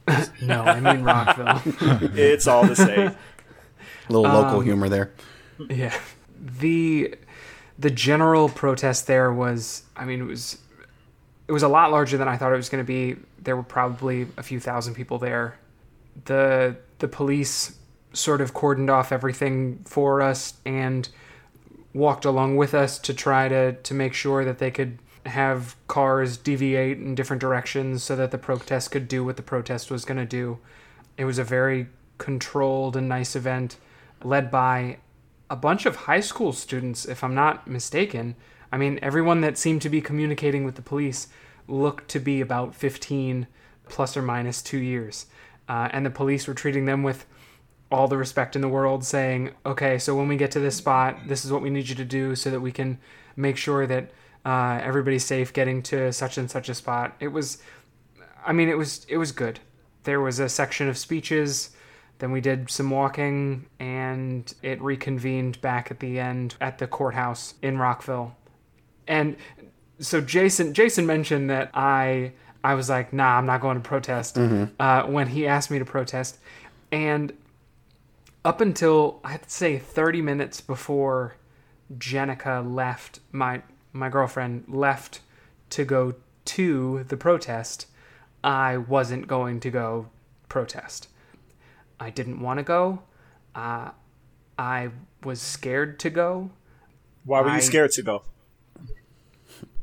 No, 0.41 0.63
I 0.63 0.79
mean 0.79 1.03
Rockville. 1.03 1.61
It's 2.17 2.47
all 2.47 2.65
the 2.65 2.75
same. 2.75 3.09
A 3.09 3.15
little 4.09 4.23
local 4.31 4.59
Um, 4.59 4.63
humor 4.65 4.89
there. 4.89 5.11
yeah. 5.69 5.93
The 6.59 7.13
the 7.77 7.89
general 7.91 8.49
protest 8.49 9.05
there 9.07 9.31
was 9.31 9.83
I 9.95 10.05
mean 10.05 10.21
it 10.21 10.25
was 10.25 10.57
it 11.47 11.51
was 11.51 11.61
a 11.63 11.67
lot 11.67 11.91
larger 11.91 12.17
than 12.17 12.27
I 12.27 12.37
thought 12.37 12.51
it 12.53 12.57
was 12.57 12.69
going 12.69 12.83
to 12.83 12.87
be. 12.87 13.17
There 13.41 13.55
were 13.55 13.63
probably 13.63 14.27
a 14.37 14.41
few 14.43 14.59
thousand 14.59 14.95
people 14.95 15.19
there. 15.19 15.57
The 16.25 16.75
the 16.97 17.07
police 17.07 17.75
sort 18.13 18.41
of 18.41 18.53
cordoned 18.55 18.89
off 18.89 19.11
everything 19.11 19.79
for 19.85 20.21
us 20.23 20.55
and 20.65 21.07
walked 21.93 22.25
along 22.25 22.55
with 22.57 22.73
us 22.73 22.97
to 22.99 23.13
try 23.13 23.47
to 23.47 23.73
to 23.73 23.93
make 23.93 24.13
sure 24.15 24.43
that 24.43 24.57
they 24.57 24.71
could 24.71 24.97
have 25.25 25.75
cars 25.87 26.37
deviate 26.37 26.97
in 26.97 27.15
different 27.15 27.41
directions 27.41 28.03
so 28.03 28.15
that 28.15 28.31
the 28.31 28.37
protest 28.37 28.91
could 28.91 29.07
do 29.07 29.23
what 29.23 29.37
the 29.37 29.43
protest 29.43 29.91
was 29.91 30.05
going 30.05 30.17
to 30.17 30.25
do. 30.25 30.59
It 31.17 31.25
was 31.25 31.37
a 31.37 31.43
very 31.43 31.87
controlled 32.17 32.95
and 32.95 33.09
nice 33.09 33.35
event 33.35 33.77
led 34.23 34.51
by 34.51 34.97
a 35.49 35.55
bunch 35.55 35.85
of 35.85 35.95
high 35.95 36.19
school 36.19 36.53
students, 36.53 37.05
if 37.05 37.23
I'm 37.23 37.35
not 37.35 37.67
mistaken. 37.67 38.35
I 38.71 38.77
mean, 38.77 38.99
everyone 39.01 39.41
that 39.41 39.57
seemed 39.57 39.81
to 39.81 39.89
be 39.89 40.01
communicating 40.01 40.63
with 40.63 40.75
the 40.75 40.81
police 40.81 41.27
looked 41.67 42.07
to 42.09 42.19
be 42.19 42.41
about 42.41 42.75
15 42.75 43.47
plus 43.87 44.15
or 44.15 44.21
minus 44.21 44.61
two 44.61 44.77
years. 44.77 45.25
Uh, 45.67 45.89
and 45.91 46.05
the 46.05 46.11
police 46.11 46.47
were 46.47 46.53
treating 46.53 46.85
them 46.85 47.03
with 47.03 47.25
all 47.91 48.07
the 48.07 48.17
respect 48.17 48.55
in 48.55 48.61
the 48.61 48.67
world, 48.67 49.03
saying, 49.03 49.51
okay, 49.65 49.97
so 49.97 50.15
when 50.15 50.27
we 50.27 50.37
get 50.37 50.51
to 50.51 50.59
this 50.59 50.75
spot, 50.75 51.17
this 51.27 51.43
is 51.43 51.51
what 51.51 51.61
we 51.61 51.71
need 51.71 51.89
you 51.89 51.95
to 51.95 52.05
do 52.05 52.35
so 52.35 52.51
that 52.51 52.61
we 52.61 52.71
can 52.71 52.99
make 53.35 53.57
sure 53.57 53.87
that 53.87 54.11
uh, 54.45 54.79
everybody's 54.81 55.25
safe 55.25 55.53
getting 55.53 55.81
to 55.83 56.11
such 56.13 56.37
and 56.37 56.49
such 56.49 56.69
a 56.69 56.73
spot. 56.73 57.15
It 57.19 57.29
was, 57.29 57.59
I 58.45 58.53
mean, 58.53 58.69
it 58.69 58.77
was 58.77 59.05
it 59.09 59.17
was 59.17 59.31
good. 59.31 59.59
There 60.03 60.21
was 60.21 60.39
a 60.39 60.49
section 60.49 60.87
of 60.87 60.97
speeches. 60.97 61.71
Then 62.19 62.31
we 62.31 62.41
did 62.41 62.69
some 62.69 62.89
walking, 62.89 63.67
and 63.79 64.53
it 64.61 64.81
reconvened 64.81 65.61
back 65.61 65.89
at 65.91 65.99
the 65.99 66.19
end 66.19 66.55
at 66.59 66.77
the 66.77 66.87
courthouse 66.87 67.53
in 67.61 67.77
Rockville. 67.77 68.35
And 69.07 69.37
so 69.99 70.21
Jason 70.21 70.73
Jason 70.73 71.05
mentioned 71.05 71.49
that 71.49 71.71
I 71.73 72.33
I 72.63 72.73
was 72.73 72.89
like, 72.89 73.13
nah, 73.13 73.37
I'm 73.37 73.45
not 73.45 73.61
going 73.61 73.81
to 73.81 73.87
protest 73.87 74.37
uh, 74.79 75.03
when 75.03 75.27
he 75.27 75.47
asked 75.47 75.71
me 75.71 75.79
to 75.79 75.85
protest, 75.85 76.37
and 76.91 77.33
up 78.45 78.61
until 78.61 79.19
I'd 79.23 79.49
say 79.49 79.77
30 79.77 80.21
minutes 80.21 80.61
before 80.61 81.35
Jenica 81.97 82.63
left, 82.73 83.19
my 83.31 83.61
my 83.93 84.09
girlfriend 84.09 84.65
left 84.67 85.21
to 85.71 85.85
go 85.85 86.15
to 86.45 87.03
the 87.07 87.17
protest, 87.17 87.87
I 88.43 88.77
wasn't 88.77 89.27
going 89.27 89.59
to 89.61 89.69
go 89.69 90.07
protest. 90.47 91.07
I 91.99 92.09
didn't 92.09 92.39
want 92.41 92.57
to 92.59 92.63
go. 92.63 93.03
Uh, 93.53 93.91
I 94.57 94.89
was 95.23 95.41
scared 95.41 95.99
to 95.99 96.09
go. 96.09 96.51
Why 97.25 97.41
were 97.41 97.49
I- 97.49 97.55
you 97.57 97.61
scared 97.61 97.91
to 97.91 98.01
go? 98.01 98.23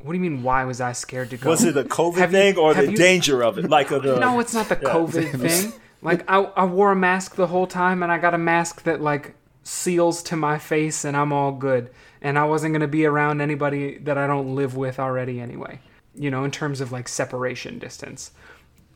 What 0.00 0.12
do 0.12 0.18
you 0.18 0.30
mean? 0.30 0.42
Why 0.42 0.64
was 0.64 0.80
I 0.80 0.92
scared 0.92 1.30
to 1.30 1.36
go? 1.36 1.50
Was 1.50 1.64
it 1.64 1.76
a 1.76 1.82
COVID 1.82 2.16
Have 2.18 2.32
you- 2.32 2.38
thing 2.38 2.56
or 2.58 2.74
the 2.74 2.90
you- 2.90 2.96
danger 2.96 3.42
of 3.42 3.58
it? 3.58 3.68
Like 3.76 3.90
a, 3.90 3.98
the 3.98 4.18
No, 4.18 4.38
it's 4.40 4.54
not 4.54 4.68
the 4.68 4.76
COVID 4.76 5.40
thing. 5.40 5.72
Like 6.02 6.24
I, 6.30 6.36
I 6.42 6.64
wore 6.64 6.92
a 6.92 6.96
mask 6.96 7.34
the 7.34 7.48
whole 7.48 7.66
time, 7.66 8.02
and 8.02 8.12
I 8.12 8.18
got 8.18 8.32
a 8.34 8.38
mask 8.38 8.84
that 8.84 9.00
like 9.00 9.34
seals 9.66 10.22
to 10.22 10.36
my 10.36 10.58
face, 10.58 11.04
and 11.04 11.16
I'm 11.16 11.32
all 11.32 11.50
good. 11.50 11.90
And 12.22 12.38
I 12.38 12.44
wasn't 12.44 12.72
gonna 12.72 12.86
be 12.86 13.04
around 13.04 13.40
anybody 13.40 13.98
that 13.98 14.16
I 14.16 14.26
don't 14.26 14.54
live 14.54 14.76
with 14.76 15.00
already 15.00 15.40
anyway. 15.40 15.80
You 16.14 16.30
know, 16.30 16.44
in 16.44 16.52
terms 16.52 16.80
of 16.80 16.92
like 16.92 17.08
separation 17.08 17.78
distance. 17.78 18.30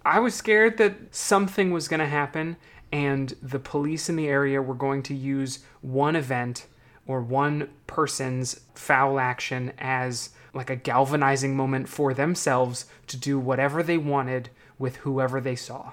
I 0.04 0.20
was 0.20 0.34
scared 0.34 0.78
that 0.78 1.14
something 1.14 1.72
was 1.72 1.88
gonna 1.88 2.06
happen, 2.06 2.56
and 2.92 3.34
the 3.42 3.58
police 3.58 4.08
in 4.08 4.14
the 4.14 4.28
area 4.28 4.62
were 4.62 4.74
going 4.74 5.02
to 5.04 5.14
use 5.14 5.58
one 5.80 6.14
event 6.14 6.66
or 7.04 7.20
one 7.20 7.68
person's 7.88 8.60
foul 8.74 9.18
action 9.18 9.72
as 9.78 10.30
like 10.54 10.70
a 10.70 10.76
galvanizing 10.76 11.56
moment 11.56 11.88
for 11.88 12.14
themselves 12.14 12.86
to 13.08 13.16
do 13.16 13.38
whatever 13.38 13.82
they 13.82 13.98
wanted 13.98 14.50
with 14.78 14.96
whoever 14.96 15.40
they 15.40 15.56
saw. 15.56 15.92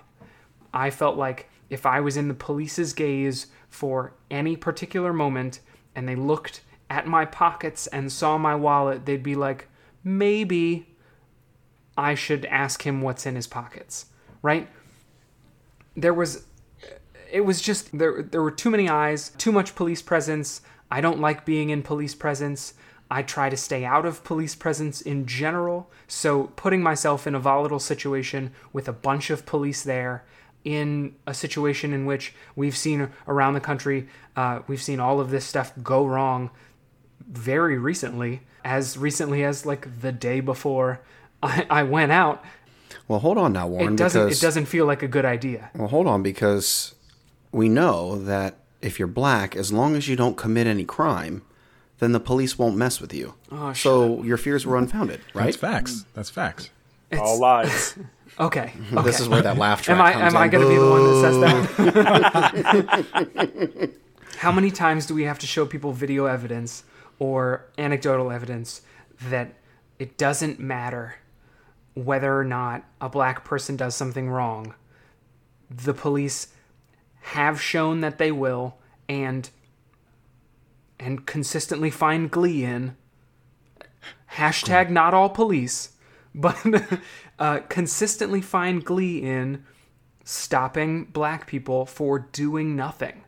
I 0.71 0.91
felt 0.91 1.17
like 1.17 1.49
if 1.69 1.85
I 1.85 1.99
was 1.99 2.15
in 2.15 2.27
the 2.27 2.33
police's 2.33 2.93
gaze 2.93 3.47
for 3.69 4.13
any 4.29 4.55
particular 4.55 5.13
moment 5.13 5.59
and 5.95 6.07
they 6.07 6.15
looked 6.15 6.61
at 6.89 7.07
my 7.07 7.25
pockets 7.25 7.87
and 7.87 8.11
saw 8.11 8.37
my 8.37 8.55
wallet, 8.55 9.05
they'd 9.05 9.23
be 9.23 9.35
like, 9.35 9.67
maybe 10.03 10.87
I 11.97 12.15
should 12.15 12.45
ask 12.45 12.85
him 12.85 13.01
what's 13.01 13.25
in 13.25 13.35
his 13.35 13.47
pockets, 13.47 14.05
right? 14.41 14.67
There 15.95 16.13
was 16.13 16.45
it 17.31 17.41
was 17.41 17.61
just 17.61 17.97
there 17.97 18.21
there 18.21 18.41
were 18.41 18.51
too 18.51 18.69
many 18.69 18.87
eyes, 18.87 19.31
too 19.37 19.51
much 19.51 19.75
police 19.75 20.01
presence. 20.01 20.61
I 20.89 21.01
don't 21.01 21.19
like 21.19 21.45
being 21.45 21.71
in 21.71 21.81
police 21.81 22.15
presence. 22.15 22.75
I 23.09 23.23
try 23.23 23.49
to 23.49 23.57
stay 23.57 23.85
out 23.85 24.05
of 24.05 24.23
police 24.23 24.53
presence 24.55 25.01
in 25.01 25.25
general. 25.25 25.89
So 26.07 26.45
putting 26.55 26.83
myself 26.83 27.25
in 27.25 27.35
a 27.35 27.39
volatile 27.39 27.79
situation 27.79 28.53
with 28.73 28.87
a 28.87 28.93
bunch 28.93 29.29
of 29.29 29.45
police 29.45 29.83
there 29.83 30.25
in 30.67 31.15
a 31.25 31.33
situation 31.33 31.93
in 31.93 32.05
which 32.05 32.33
we've 32.57 32.75
seen 32.75 33.09
around 33.25 33.53
the 33.53 33.61
country, 33.61 34.05
uh, 34.35 34.59
we've 34.67 34.81
seen 34.81 34.99
all 34.99 35.21
of 35.21 35.29
this 35.29 35.45
stuff 35.45 35.71
go 35.81 36.05
wrong 36.05 36.49
very 37.25 37.77
recently, 37.77 38.41
as 38.65 38.97
recently 38.97 39.45
as 39.45 39.65
like 39.65 40.01
the 40.01 40.11
day 40.11 40.41
before 40.41 40.99
I, 41.41 41.65
I 41.69 41.83
went 41.83 42.11
out. 42.11 42.43
Well, 43.07 43.19
hold 43.19 43.37
on 43.37 43.53
now, 43.53 43.65
Warren. 43.65 43.93
It 43.93 43.97
doesn't. 43.97 44.25
because, 44.25 44.39
It 44.39 44.45
doesn't 44.45 44.65
feel 44.65 44.85
like 44.85 45.01
a 45.01 45.07
good 45.07 45.23
idea. 45.23 45.71
Well, 45.73 45.87
hold 45.87 46.05
on, 46.05 46.21
because 46.21 46.95
we 47.53 47.69
know 47.69 48.21
that 48.25 48.55
if 48.81 48.99
you're 48.99 49.07
black, 49.07 49.55
as 49.55 49.71
long 49.71 49.95
as 49.95 50.09
you 50.09 50.17
don't 50.17 50.35
commit 50.35 50.67
any 50.67 50.83
crime, 50.83 51.43
then 51.99 52.11
the 52.11 52.19
police 52.19 52.59
won't 52.59 52.75
mess 52.75 52.99
with 52.99 53.13
you. 53.13 53.35
Oh, 53.53 53.71
so 53.71 54.21
your 54.23 54.35
fears 54.35 54.65
were 54.65 54.77
unfounded, 54.77 55.21
right? 55.33 55.45
That's 55.45 55.55
facts. 55.55 56.05
That's 56.13 56.29
facts. 56.29 56.71
All 57.17 57.39
lies. 57.39 57.97
Okay. 58.39 58.73
okay. 58.93 59.01
This 59.03 59.19
is 59.19 59.29
where 59.29 59.41
that 59.41 59.57
laugh 59.57 59.81
track 59.81 59.97
Am 59.97 60.05
I 60.05 60.13
comes 60.13 60.33
am 60.33 60.41
I 60.41 60.47
going 60.47 60.63
to 60.63 60.69
be 60.69 60.77
the 60.77 60.89
one 60.89 61.03
that 61.03 61.21
says 62.55 62.75
that? 63.75 63.91
How 64.37 64.51
many 64.51 64.69
times 64.69 65.07
do 65.07 65.15
we 65.15 65.23
have 65.23 65.39
to 65.39 65.47
show 65.47 65.65
people 65.65 65.91
video 65.93 66.25
evidence 66.25 66.83
or 67.17 67.65
anecdotal 67.77 68.31
evidence 68.31 68.81
that 69.29 69.55
it 69.97 70.17
doesn't 70.17 70.59
matter 70.59 71.15
whether 71.95 72.37
or 72.37 72.43
not 72.43 72.83
a 73.01 73.09
black 73.09 73.43
person 73.43 73.75
does 73.75 73.95
something 73.95 74.29
wrong? 74.29 74.75
The 75.71 75.95
police 75.95 76.49
have 77.21 77.59
shown 77.59 78.01
that 78.01 78.19
they 78.19 78.31
will 78.31 78.77
and 79.09 79.49
and 80.99 81.25
consistently 81.25 81.91
find 81.91 82.31
glee 82.31 82.63
in 82.63 82.95
hashtag 84.33 84.89
not 84.89 85.13
all 85.13 85.29
police 85.29 85.91
but 86.33 86.57
uh, 87.39 87.59
consistently 87.69 88.41
find 88.41 88.83
glee 88.83 89.21
in 89.21 89.63
stopping 90.23 91.05
black 91.05 91.47
people 91.47 91.85
for 91.85 92.19
doing 92.31 92.75
nothing. 92.75 93.23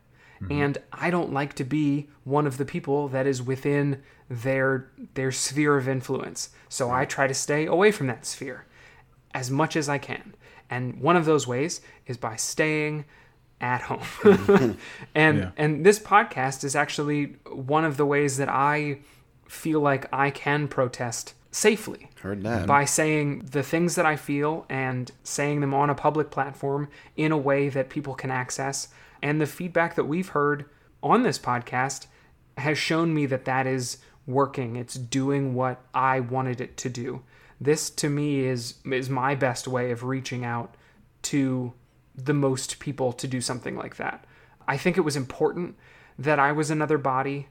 And 0.50 0.78
I 0.94 1.10
don't 1.10 1.34
like 1.34 1.54
to 1.56 1.66
be 1.66 2.08
one 2.24 2.48
of 2.48 2.56
the 2.58 2.64
people 2.64 3.10
that 3.10 3.28
is 3.28 3.42
within 3.42 4.02
their 4.30 4.90
their 5.16 5.34
sphere 5.34 5.76
of 5.76 5.90
influence. 5.90 6.52
So 6.70 6.90
I 6.90 7.04
try 7.04 7.28
to 7.28 7.34
stay 7.34 7.66
away 7.66 7.92
from 7.92 8.08
that 8.08 8.26
sphere 8.26 8.66
as 9.34 9.52
much 9.52 9.76
as 9.76 9.90
I 9.90 9.98
can. 9.98 10.34
And 10.70 11.02
one 11.02 11.18
of 11.18 11.26
those 11.26 11.46
ways 11.46 11.82
is 12.08 12.16
by 12.16 12.38
staying 12.38 13.04
at 13.60 13.82
home. 13.82 14.00
and 15.14 15.38
Yeah. 15.40 15.52
and 15.58 15.86
this 15.86 16.00
podcast 16.00 16.64
is 16.64 16.74
actually 16.74 17.36
one 17.52 17.84
of 17.84 17.98
the 17.98 18.06
ways 18.06 18.38
that 18.38 18.48
I 18.48 19.00
feel 19.50 19.82
like 19.82 20.08
I 20.14 20.32
can 20.32 20.70
protest 20.70 21.34
safely 21.52 22.10
Heard 22.22 22.44
that. 22.44 22.68
by 22.68 22.86
saying 22.86 23.40
the 23.52 23.64
things 23.64 23.96
that 23.96 24.06
I 24.06 24.16
feel 24.16 24.66
and 24.70 25.12
saying 25.24 25.62
them 25.62 25.74
on 25.74 25.90
a 25.90 25.96
public 25.96 26.30
platform 26.30 26.90
in 27.18 27.32
a 27.32 27.38
way 27.38 27.70
that 27.70 27.90
people 27.90 28.14
can 28.14 28.30
access. 28.30 28.90
And 29.22 29.42
the 29.42 29.48
feedback 29.48 29.96
that 29.96 30.06
we've 30.06 30.30
heard 30.30 30.66
on 31.02 31.24
this 31.24 31.40
podcast 31.40 32.08
has 32.58 32.78
shown 32.78 33.14
me 33.14 33.26
that 33.26 33.46
that 33.46 33.66
is 33.66 33.98
working. 34.28 34.76
It's 34.76 34.94
doing 34.94 35.56
what 35.56 35.82
I 35.94 36.20
wanted 36.20 36.62
it 36.62 36.78
to 36.78 36.90
do. 36.90 37.24
This 37.60 37.90
to 37.92 38.10
me 38.10 38.46
is 38.46 38.76
is 38.86 39.10
my 39.10 39.36
best 39.36 39.68
way 39.68 39.92
of 39.92 40.04
reaching 40.04 40.46
out 40.46 40.76
to 41.24 41.74
the 42.16 42.34
most 42.34 42.80
people 42.80 43.12
to 43.14 43.28
do 43.28 43.42
something 43.42 43.76
like 43.76 43.96
that. 43.98 44.26
I 44.68 44.78
think 44.78 44.98
it 44.98 45.02
was 45.02 45.16
important 45.16 45.76
that 46.18 46.40
I 46.40 46.52
was 46.52 46.70
another 46.70 46.98
body 46.98 47.48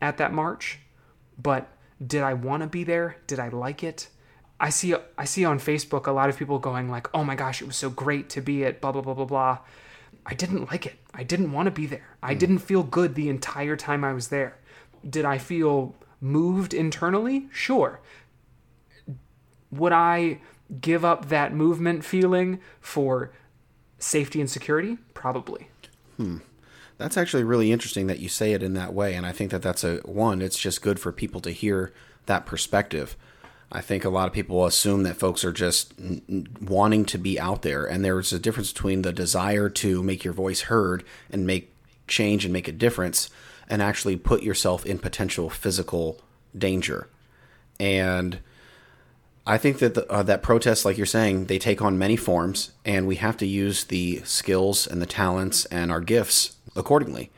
at 0.00 0.18
that 0.18 0.32
march, 0.32 0.78
but 1.36 1.68
did 2.04 2.22
I 2.22 2.34
want 2.34 2.62
to 2.62 2.66
be 2.66 2.84
there? 2.84 3.16
Did 3.26 3.38
I 3.38 3.48
like 3.48 3.84
it? 3.84 4.08
I 4.58 4.70
see 4.70 4.94
I 5.16 5.24
see 5.24 5.44
on 5.44 5.58
Facebook 5.58 6.06
a 6.06 6.12
lot 6.12 6.28
of 6.28 6.36
people 6.36 6.58
going 6.58 6.90
like, 6.90 7.08
"Oh 7.14 7.24
my 7.24 7.34
gosh, 7.34 7.62
it 7.62 7.66
was 7.66 7.76
so 7.76 7.88
great 7.88 8.28
to 8.30 8.40
be 8.40 8.64
at 8.64 8.80
blah 8.80 8.92
blah 8.92 9.02
blah 9.02 9.14
blah 9.14 9.24
blah." 9.24 9.58
I 10.26 10.34
didn't 10.34 10.70
like 10.70 10.86
it. 10.86 10.96
I 11.14 11.22
didn't 11.22 11.52
want 11.52 11.66
to 11.66 11.70
be 11.70 11.86
there. 11.86 12.16
I 12.22 12.32
hmm. 12.32 12.38
didn't 12.38 12.58
feel 12.58 12.82
good 12.82 13.14
the 13.14 13.28
entire 13.28 13.76
time 13.76 14.04
I 14.04 14.12
was 14.12 14.28
there. 14.28 14.58
Did 15.08 15.24
I 15.24 15.38
feel 15.38 15.94
moved 16.20 16.74
internally? 16.74 17.48
Sure. 17.50 18.00
Would 19.70 19.92
I 19.92 20.40
give 20.80 21.04
up 21.04 21.28
that 21.28 21.54
movement 21.54 22.04
feeling 22.04 22.60
for 22.80 23.32
safety 23.98 24.40
and 24.40 24.50
security? 24.50 24.98
Probably. 25.14 25.68
Hmm. 26.16 26.38
That's 27.00 27.16
actually 27.16 27.44
really 27.44 27.72
interesting 27.72 28.08
that 28.08 28.18
you 28.18 28.28
say 28.28 28.52
it 28.52 28.62
in 28.62 28.74
that 28.74 28.92
way, 28.92 29.14
and 29.14 29.24
I 29.24 29.32
think 29.32 29.50
that 29.52 29.62
that's 29.62 29.84
a 29.84 29.96
one. 30.04 30.42
It's 30.42 30.58
just 30.58 30.82
good 30.82 31.00
for 31.00 31.12
people 31.12 31.40
to 31.40 31.50
hear 31.50 31.94
that 32.26 32.44
perspective. 32.44 33.16
I 33.72 33.80
think 33.80 34.04
a 34.04 34.10
lot 34.10 34.28
of 34.28 34.34
people 34.34 34.66
assume 34.66 35.04
that 35.04 35.16
folks 35.16 35.42
are 35.42 35.50
just 35.50 35.94
wanting 36.60 37.06
to 37.06 37.16
be 37.16 37.40
out 37.40 37.62
there, 37.62 37.86
and 37.86 38.04
there's 38.04 38.34
a 38.34 38.38
difference 38.38 38.70
between 38.70 39.00
the 39.00 39.14
desire 39.14 39.70
to 39.70 40.02
make 40.02 40.24
your 40.24 40.34
voice 40.34 40.62
heard 40.62 41.02
and 41.30 41.46
make 41.46 41.72
change 42.06 42.44
and 42.44 42.52
make 42.52 42.68
a 42.68 42.72
difference, 42.72 43.30
and 43.66 43.80
actually 43.80 44.16
put 44.16 44.42
yourself 44.42 44.84
in 44.84 44.98
potential 44.98 45.48
physical 45.48 46.20
danger. 46.56 47.08
And 47.78 48.40
I 49.50 49.58
think 49.58 49.80
that 49.80 49.94
the, 49.94 50.08
uh, 50.08 50.22
that 50.22 50.44
protests, 50.44 50.84
like 50.84 50.96
you're 50.96 51.06
saying, 51.06 51.46
they 51.46 51.58
take 51.58 51.82
on 51.82 51.98
many 51.98 52.14
forms, 52.14 52.70
and 52.84 53.08
we 53.08 53.16
have 53.16 53.36
to 53.38 53.46
use 53.46 53.82
the 53.82 54.20
skills 54.22 54.86
and 54.86 55.02
the 55.02 55.06
talents 55.06 55.64
and 55.66 55.90
our 55.90 56.00
gifts 56.00 56.56
accordingly. 56.76 57.32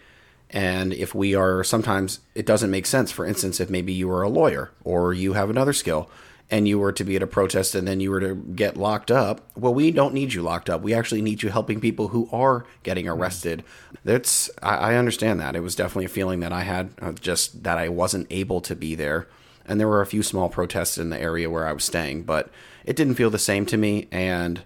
And 0.50 0.92
if 0.92 1.14
we 1.14 1.34
are 1.34 1.64
sometimes, 1.64 2.20
it 2.34 2.44
doesn't 2.44 2.70
make 2.70 2.84
sense. 2.84 3.10
For 3.10 3.24
instance, 3.24 3.60
if 3.60 3.70
maybe 3.70 3.94
you 3.94 4.08
were 4.08 4.20
a 4.20 4.28
lawyer 4.28 4.72
or 4.84 5.14
you 5.14 5.32
have 5.32 5.48
another 5.48 5.72
skill 5.72 6.10
and 6.50 6.68
you 6.68 6.78
were 6.78 6.92
to 6.92 7.02
be 7.02 7.16
at 7.16 7.22
a 7.22 7.26
protest 7.26 7.74
and 7.74 7.88
then 7.88 7.98
you 7.98 8.10
were 8.10 8.20
to 8.20 8.34
get 8.34 8.76
locked 8.76 9.10
up, 9.10 9.40
well, 9.56 9.72
we 9.72 9.90
don't 9.90 10.12
need 10.12 10.34
you 10.34 10.42
locked 10.42 10.68
up. 10.68 10.82
We 10.82 10.92
actually 10.92 11.22
need 11.22 11.42
you 11.42 11.48
helping 11.48 11.80
people 11.80 12.08
who 12.08 12.28
are 12.30 12.66
getting 12.82 13.08
arrested. 13.08 13.64
That's, 14.04 14.50
I, 14.62 14.74
I 14.76 14.94
understand 14.96 15.40
that. 15.40 15.56
It 15.56 15.60
was 15.60 15.74
definitely 15.74 16.04
a 16.04 16.10
feeling 16.10 16.40
that 16.40 16.52
I 16.52 16.60
had, 16.60 16.90
uh, 17.00 17.12
just 17.12 17.62
that 17.62 17.78
I 17.78 17.88
wasn't 17.88 18.26
able 18.28 18.60
to 18.60 18.76
be 18.76 18.94
there. 18.94 19.28
And 19.66 19.78
there 19.78 19.88
were 19.88 20.00
a 20.00 20.06
few 20.06 20.22
small 20.22 20.48
protests 20.48 20.98
in 20.98 21.10
the 21.10 21.20
area 21.20 21.50
where 21.50 21.66
I 21.66 21.72
was 21.72 21.84
staying, 21.84 22.22
but 22.24 22.50
it 22.84 22.96
didn't 22.96 23.14
feel 23.14 23.30
the 23.30 23.38
same 23.38 23.66
to 23.66 23.76
me. 23.76 24.08
And 24.10 24.62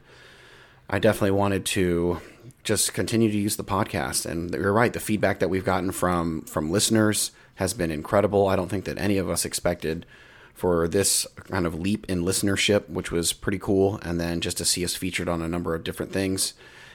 I 0.88 0.98
definitely 0.98 1.32
wanted 1.32 1.64
to 1.66 2.20
just 2.64 2.94
continue 2.94 3.30
to 3.30 3.38
use 3.38 3.56
the 3.56 3.64
podcast. 3.64 4.26
And 4.26 4.52
you're 4.52 4.72
right, 4.72 4.92
the 4.92 5.00
feedback 5.00 5.38
that 5.40 5.48
we've 5.48 5.64
gotten 5.64 5.92
from 5.92 6.42
from 6.42 6.70
listeners 6.70 7.30
has 7.56 7.74
been 7.74 7.90
incredible. 7.90 8.48
I 8.48 8.56
don't 8.56 8.68
think 8.68 8.84
that 8.84 8.98
any 8.98 9.18
of 9.18 9.28
us 9.28 9.44
expected 9.44 10.06
for 10.54 10.88
this 10.88 11.26
kind 11.44 11.66
of 11.66 11.78
leap 11.78 12.06
in 12.08 12.24
listenership, 12.24 12.88
which 12.88 13.12
was 13.12 13.32
pretty 13.32 13.58
cool. 13.58 13.98
And 14.02 14.20
then 14.20 14.40
just 14.40 14.56
to 14.58 14.64
see 14.64 14.84
us 14.84 14.94
featured 14.94 15.28
on 15.28 15.42
a 15.42 15.48
number 15.48 15.74
of 15.74 15.84
different 15.84 16.12
things. 16.12 16.54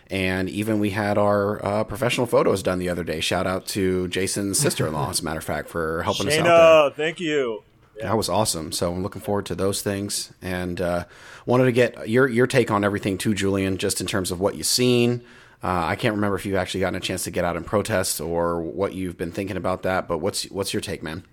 And 0.09 0.49
even 0.49 0.79
we 0.79 0.89
had 0.89 1.17
our 1.17 1.63
uh, 1.63 1.83
professional 1.85 2.27
photos 2.27 2.61
done 2.61 2.79
the 2.79 2.89
other 2.89 3.03
day. 3.03 3.21
Shout 3.21 3.47
out 3.47 3.65
to 3.67 4.09
Jason's 4.09 4.59
sister-in-law, 4.59 5.11
as 5.11 5.21
a 5.21 5.23
matter 5.23 5.37
of 5.37 5.45
fact, 5.45 5.69
for 5.69 6.03
helping 6.03 6.27
us 6.27 6.37
out 6.37 6.43
there 6.43 7.05
thank 7.05 7.19
you. 7.21 7.63
That 8.01 8.17
was 8.17 8.29
awesome. 8.29 8.71
So 8.71 8.91
I'm 8.91 9.03
looking 9.03 9.21
forward 9.21 9.45
to 9.47 9.55
those 9.55 9.81
things, 9.81 10.33
and 10.41 10.79
uh, 10.79 11.05
wanted 11.45 11.65
to 11.65 11.71
get 11.71 12.09
your 12.09 12.27
your 12.27 12.47
take 12.47 12.71
on 12.71 12.83
everything 12.83 13.17
too, 13.17 13.33
Julian, 13.33 13.77
just 13.77 14.01
in 14.01 14.07
terms 14.07 14.31
of 14.31 14.39
what 14.39 14.55
you've 14.55 14.65
seen. 14.65 15.21
Uh, 15.63 15.85
I 15.85 15.95
can't 15.95 16.15
remember 16.15 16.35
if 16.35 16.45
you've 16.45 16.55
actually 16.55 16.79
gotten 16.79 16.95
a 16.95 16.99
chance 16.99 17.23
to 17.25 17.31
get 17.31 17.45
out 17.45 17.55
and 17.55 17.65
protest 17.65 18.19
or 18.19 18.61
what 18.61 18.93
you've 18.93 19.17
been 19.17 19.31
thinking 19.31 19.57
about 19.57 19.83
that. 19.83 20.07
But 20.07 20.17
what's 20.17 20.45
what's 20.45 20.73
your 20.73 20.81
take, 20.81 21.03
man? 21.03 21.23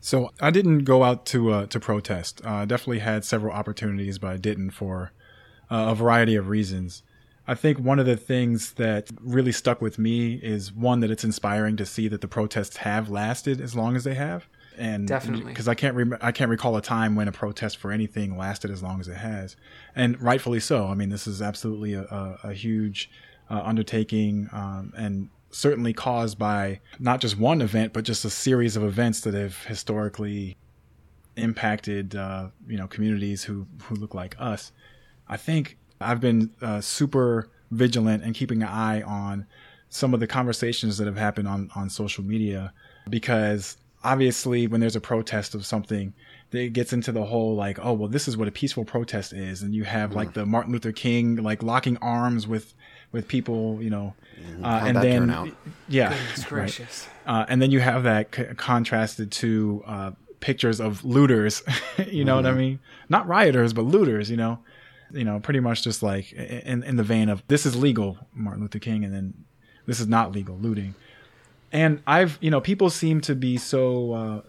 So 0.00 0.30
I 0.40 0.50
didn't 0.50 0.84
go 0.84 1.02
out 1.02 1.26
to 1.26 1.52
uh, 1.52 1.66
to 1.66 1.80
protest. 1.80 2.40
Uh, 2.44 2.50
I 2.50 2.64
definitely 2.64 3.00
had 3.00 3.24
several 3.24 3.52
opportunities, 3.52 4.18
but 4.18 4.30
I 4.30 4.36
didn't 4.36 4.70
for 4.70 5.10
uh, 5.70 5.88
a 5.90 5.94
variety 5.94 6.36
of 6.36 6.48
reasons. 6.48 7.02
I 7.48 7.54
think 7.54 7.78
one 7.78 7.98
of 7.98 8.06
the 8.06 8.16
things 8.16 8.72
that 8.72 9.08
really 9.20 9.52
stuck 9.52 9.80
with 9.80 9.98
me 9.98 10.34
is 10.34 10.72
one 10.72 11.00
that 11.00 11.10
it's 11.10 11.24
inspiring 11.24 11.76
to 11.76 11.86
see 11.86 12.08
that 12.08 12.20
the 12.20 12.28
protests 12.28 12.78
have 12.78 13.08
lasted 13.08 13.60
as 13.60 13.76
long 13.76 13.94
as 13.94 14.02
they 14.02 14.14
have, 14.14 14.48
and 14.78 15.06
Definitely. 15.06 15.52
because 15.52 15.68
I 15.68 15.74
can't 15.74 15.94
rem- 15.94 16.18
I 16.20 16.32
can't 16.32 16.50
recall 16.50 16.76
a 16.76 16.82
time 16.82 17.14
when 17.14 17.28
a 17.28 17.32
protest 17.32 17.76
for 17.76 17.92
anything 17.92 18.36
lasted 18.36 18.70
as 18.70 18.82
long 18.82 19.00
as 19.00 19.08
it 19.08 19.16
has, 19.16 19.56
and 19.94 20.20
rightfully 20.20 20.60
so. 20.60 20.86
I 20.86 20.94
mean, 20.94 21.08
this 21.08 21.26
is 21.26 21.42
absolutely 21.42 21.94
a, 21.94 22.02
a, 22.02 22.38
a 22.44 22.52
huge 22.52 23.10
uh, 23.50 23.62
undertaking, 23.64 24.48
um, 24.52 24.92
and 24.96 25.28
certainly 25.50 25.92
caused 25.92 26.38
by 26.38 26.80
not 26.98 27.20
just 27.20 27.38
one 27.38 27.60
event, 27.60 27.92
but 27.92 28.04
just 28.04 28.24
a 28.24 28.30
series 28.30 28.76
of 28.76 28.82
events 28.82 29.20
that 29.22 29.34
have 29.34 29.64
historically 29.64 30.56
impacted 31.36 32.16
uh, 32.16 32.48
you 32.66 32.76
know 32.76 32.86
communities 32.86 33.44
who 33.44 33.66
who 33.84 33.94
look 33.94 34.14
like 34.14 34.36
us. 34.38 34.72
I 35.28 35.36
think 35.36 35.78
I've 36.00 36.20
been 36.20 36.50
uh, 36.60 36.80
super 36.80 37.50
vigilant 37.70 38.22
and 38.22 38.34
keeping 38.34 38.62
an 38.62 38.68
eye 38.68 39.02
on 39.02 39.46
some 39.88 40.14
of 40.14 40.20
the 40.20 40.26
conversations 40.26 40.98
that 40.98 41.06
have 41.06 41.16
happened 41.16 41.48
on 41.48 41.70
on 41.74 41.90
social 41.90 42.24
media 42.24 42.72
because 43.08 43.76
obviously 44.04 44.66
when 44.66 44.80
there's 44.80 44.96
a 44.96 45.00
protest 45.00 45.54
of 45.54 45.66
something, 45.66 46.14
it 46.52 46.72
gets 46.72 46.92
into 46.92 47.12
the 47.12 47.24
whole 47.24 47.54
like, 47.54 47.78
oh 47.82 47.92
well, 47.92 48.08
this 48.08 48.28
is 48.28 48.36
what 48.36 48.48
a 48.48 48.52
peaceful 48.52 48.84
protest 48.84 49.32
is, 49.32 49.62
and 49.62 49.74
you 49.74 49.84
have 49.84 50.14
like 50.14 50.32
the 50.32 50.46
Martin 50.46 50.72
Luther 50.72 50.92
King 50.92 51.36
like 51.36 51.62
locking 51.62 51.96
arms 51.98 52.46
with 52.46 52.74
with 53.12 53.28
people, 53.28 53.82
you 53.82 53.90
know, 53.90 54.14
uh, 54.62 54.80
How'd 54.80 54.88
and 54.88 54.98
then 54.98 55.30
out? 55.30 55.48
yeah, 55.88 56.10
Goodness 56.10 56.52
right. 56.52 57.08
Uh, 57.26 57.46
and 57.48 57.60
then 57.62 57.70
you 57.70 57.80
have 57.80 58.02
that 58.04 58.34
c- 58.34 58.44
contrasted 58.56 59.32
to 59.32 59.82
uh, 59.86 60.10
pictures 60.40 60.80
of 60.80 61.04
looters. 61.04 61.62
you 62.06 62.24
know 62.24 62.36
what 62.36 62.46
I 62.46 62.52
mean? 62.52 62.78
Not 63.08 63.26
rioters, 63.26 63.72
but 63.72 63.82
looters. 63.82 64.30
You 64.30 64.36
know, 64.36 64.58
you 65.12 65.24
know, 65.24 65.40
pretty 65.40 65.60
much 65.60 65.82
just 65.82 66.02
like 66.02 66.32
in 66.32 66.82
in 66.82 66.96
the 66.96 67.02
vein 67.02 67.28
of 67.28 67.42
this 67.48 67.66
is 67.66 67.76
legal, 67.76 68.18
Martin 68.34 68.62
Luther 68.62 68.78
King, 68.78 69.04
and 69.04 69.12
then 69.12 69.34
this 69.86 70.00
is 70.00 70.06
not 70.06 70.32
legal, 70.32 70.56
looting. 70.56 70.94
And 71.76 72.02
I've, 72.06 72.38
you 72.40 72.50
know, 72.50 72.60
people 72.60 72.88
seem 72.88 73.20
to 73.22 73.34
be 73.34 73.58
so 73.58 74.12
uh, 74.12 74.40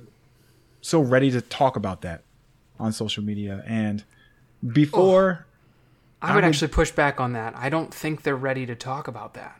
so 0.81 1.01
ready 1.01 1.29
to 1.31 1.41
talk 1.41 1.75
about 1.75 2.01
that 2.01 2.23
on 2.79 2.93
social 2.93 3.23
media, 3.23 3.63
and 3.67 4.03
before. 4.65 5.45
I 6.21 6.31
I 6.31 6.35
would 6.35 6.43
would- 6.43 6.47
actually 6.47 6.69
push 6.69 6.91
back 6.91 7.19
on 7.19 7.33
that. 7.33 7.53
I 7.55 7.69
don't 7.69 7.93
think 7.93 8.23
they're 8.23 8.35
ready 8.35 8.65
to 8.65 8.75
talk 8.75 9.07
about 9.07 9.33
that. 9.35 9.59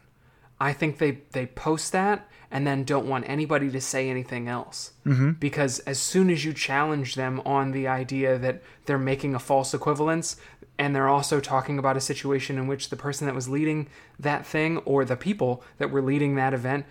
I 0.60 0.74
think 0.74 0.98
they 0.98 1.20
they 1.34 1.46
post 1.46 1.92
that 1.92 2.28
and 2.52 2.66
then 2.66 2.84
don't 2.84 3.08
want 3.08 3.28
anybody 3.28 3.70
to 3.72 3.82
say 3.82 4.10
anything 4.10 4.48
else. 4.48 4.92
Mm-hmm. 5.06 5.32
Because 5.32 5.80
as 5.80 6.00
soon 6.00 6.30
as 6.30 6.46
you 6.46 6.54
challenge 6.54 7.16
them 7.16 7.42
on 7.46 7.72
the 7.72 7.88
idea 7.88 8.38
that 8.38 8.62
they're 8.86 8.98
making 8.98 9.36
a 9.36 9.40
false 9.40 9.74
equivalence, 9.74 10.38
and 10.80 10.96
they're 10.96 11.10
also 11.10 11.40
talking 11.40 11.80
about 11.80 11.98
a 11.98 12.02
situation 12.02 12.58
in 12.58 12.68
which 12.68 12.90
the 12.90 12.96
person 12.96 13.26
that 13.26 13.36
was 13.36 13.50
leading 13.50 13.88
that 14.20 14.46
thing 14.46 14.78
or 14.80 15.04
the 15.04 15.18
people 15.18 15.64
that 15.78 15.92
were 15.92 16.02
leading 16.02 16.36
that 16.36 16.54
event 16.54 16.86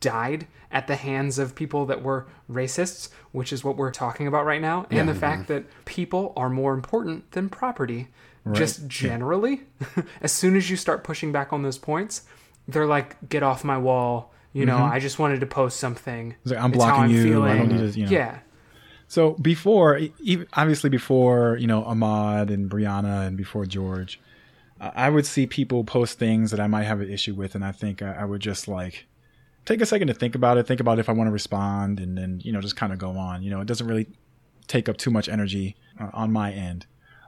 died 0.00 0.46
at 0.70 0.86
the 0.86 0.96
hands 0.96 1.38
of 1.38 1.54
people 1.54 1.86
that 1.86 2.02
were 2.02 2.26
racists, 2.50 3.10
which 3.32 3.52
is 3.52 3.62
what 3.62 3.76
we're 3.76 3.92
talking 3.92 4.26
about 4.26 4.44
right 4.44 4.60
now, 4.60 4.86
and 4.90 5.08
the 5.08 5.14
fact 5.14 5.48
that 5.48 5.64
people 5.84 6.32
are 6.36 6.50
more 6.50 6.74
important 6.74 7.30
than 7.32 7.48
property. 7.48 8.08
Just 8.52 8.86
generally, 8.86 9.62
as 10.20 10.30
soon 10.30 10.54
as 10.54 10.70
you 10.70 10.76
start 10.76 11.02
pushing 11.02 11.32
back 11.32 11.52
on 11.52 11.62
those 11.62 11.78
points, 11.78 12.22
they're 12.68 12.86
like, 12.86 13.28
"Get 13.28 13.42
off 13.42 13.64
my 13.64 13.76
wall." 13.76 14.32
You 14.56 14.66
know, 14.66 14.78
I 14.78 14.98
just 15.00 15.18
wanted 15.18 15.40
to 15.40 15.46
post 15.46 15.78
something. 15.78 16.34
Like, 16.44 16.58
I'm 16.58 16.70
It's 16.70 16.76
blocking 16.76 17.14
you. 17.14 17.44
I 17.44 17.58
don't 17.58 17.68
need 17.68 17.92
to, 17.92 17.98
you 17.98 18.06
know. 18.06 18.10
Yeah, 18.12 18.38
So 19.06 19.32
before, 19.34 20.00
even 20.20 20.46
obviously 20.54 20.90
before 20.90 21.56
you 21.58 21.66
know 21.66 21.82
Ahmaud 21.82 22.50
and 22.50 22.70
Breonna 22.70 23.26
and 23.26 23.36
before 23.36 23.66
George, 23.66 24.18
uh, 24.80 24.90
I 24.94 25.10
would 25.10 25.26
see 25.26 25.46
people 25.46 25.84
post 25.84 26.18
things 26.18 26.50
that 26.52 26.60
I 26.60 26.66
might 26.68 26.84
have 26.84 27.00
an 27.00 27.10
issue 27.10 27.34
with, 27.34 27.54
and 27.54 27.64
I 27.64 27.72
think 27.72 28.00
I, 28.02 28.12
I 28.12 28.24
would 28.24 28.40
just 28.40 28.66
like 28.66 29.06
take 29.66 29.80
a 29.80 29.86
second 29.86 30.08
to 30.08 30.14
think 30.14 30.34
about 30.34 30.56
it, 30.56 30.66
think 30.66 30.80
about 30.80 30.98
if 30.98 31.08
I 31.08 31.12
want 31.12 31.28
to 31.28 31.32
respond, 31.32 32.00
and 32.00 32.16
then 32.16 32.40
you 32.42 32.52
know 32.52 32.60
just 32.60 32.76
kind 32.76 32.92
of 32.92 32.98
go 32.98 33.10
on. 33.10 33.42
You 33.42 33.50
know, 33.50 33.60
it 33.60 33.66
doesn't 33.66 33.86
really 33.86 34.06
take 34.68 34.88
up 34.88 34.96
too 34.96 35.10
much 35.10 35.28
energy 35.28 35.76
uh, 36.00 36.10
on 36.12 36.32
my 36.32 36.52
end. 36.52 36.86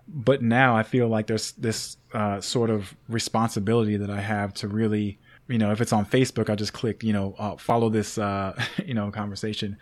But 0.09 0.41
now 0.41 0.75
I 0.75 0.83
feel 0.83 1.09
like 1.09 1.27
there's 1.27 1.53
this 1.53 1.99
uh, 2.15 2.41
sort 2.41 2.71
of 2.71 2.97
responsibility 3.09 3.99
that 3.99 4.09
I 4.09 4.23
have 4.23 4.55
to 4.55 4.69
really, 4.69 5.19
you 5.49 5.59
know, 5.59 5.73
if 5.73 5.81
it's 5.81 5.93
on 5.93 6.05
Facebook, 6.05 6.51
I 6.51 6.55
just 6.55 6.73
click, 6.73 7.03
you 7.03 7.13
know, 7.13 7.35
uh, 7.39 7.57
follow 7.57 7.89
this, 7.89 8.19
uh, 8.19 8.53
you 8.85 8.95
know, 8.95 9.11
conversation 9.11 9.77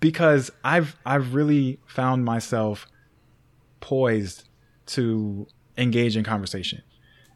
because 0.00 0.50
I've 0.64 0.96
I've 1.04 1.34
really 1.34 1.78
found 1.86 2.24
myself 2.24 2.86
poised 3.80 4.48
to 4.86 5.46
engage 5.76 6.16
in 6.16 6.24
conversation, 6.24 6.82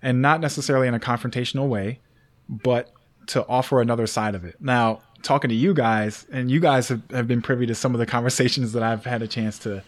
and 0.03 0.23
not 0.23 0.41
necessarily 0.41 0.89
in 0.89 0.95
a 0.95 1.01
confrontational 1.01 1.69
way, 1.69 2.01
but 2.49 2.91
to 3.29 3.47
offer 3.47 3.81
another 3.81 4.07
side 4.07 4.35
of 4.35 4.45
it. 4.45 4.57
Now, 4.61 5.01
talking 5.23 5.51
to 5.51 5.55
you 5.55 5.75
guys, 5.75 6.27
and 6.33 6.51
you 6.51 6.59
guys 6.61 6.89
have, 6.89 7.03
have 7.11 7.29
been 7.29 7.43
privy 7.43 7.67
to 7.67 7.75
some 7.75 7.95
of 7.95 7.99
the 7.99 8.07
conversations 8.17 8.73
that 8.73 8.83
I've 8.83 9.05
had 9.05 9.23
a 9.23 9.29
chance 9.29 9.59
to 9.61 9.83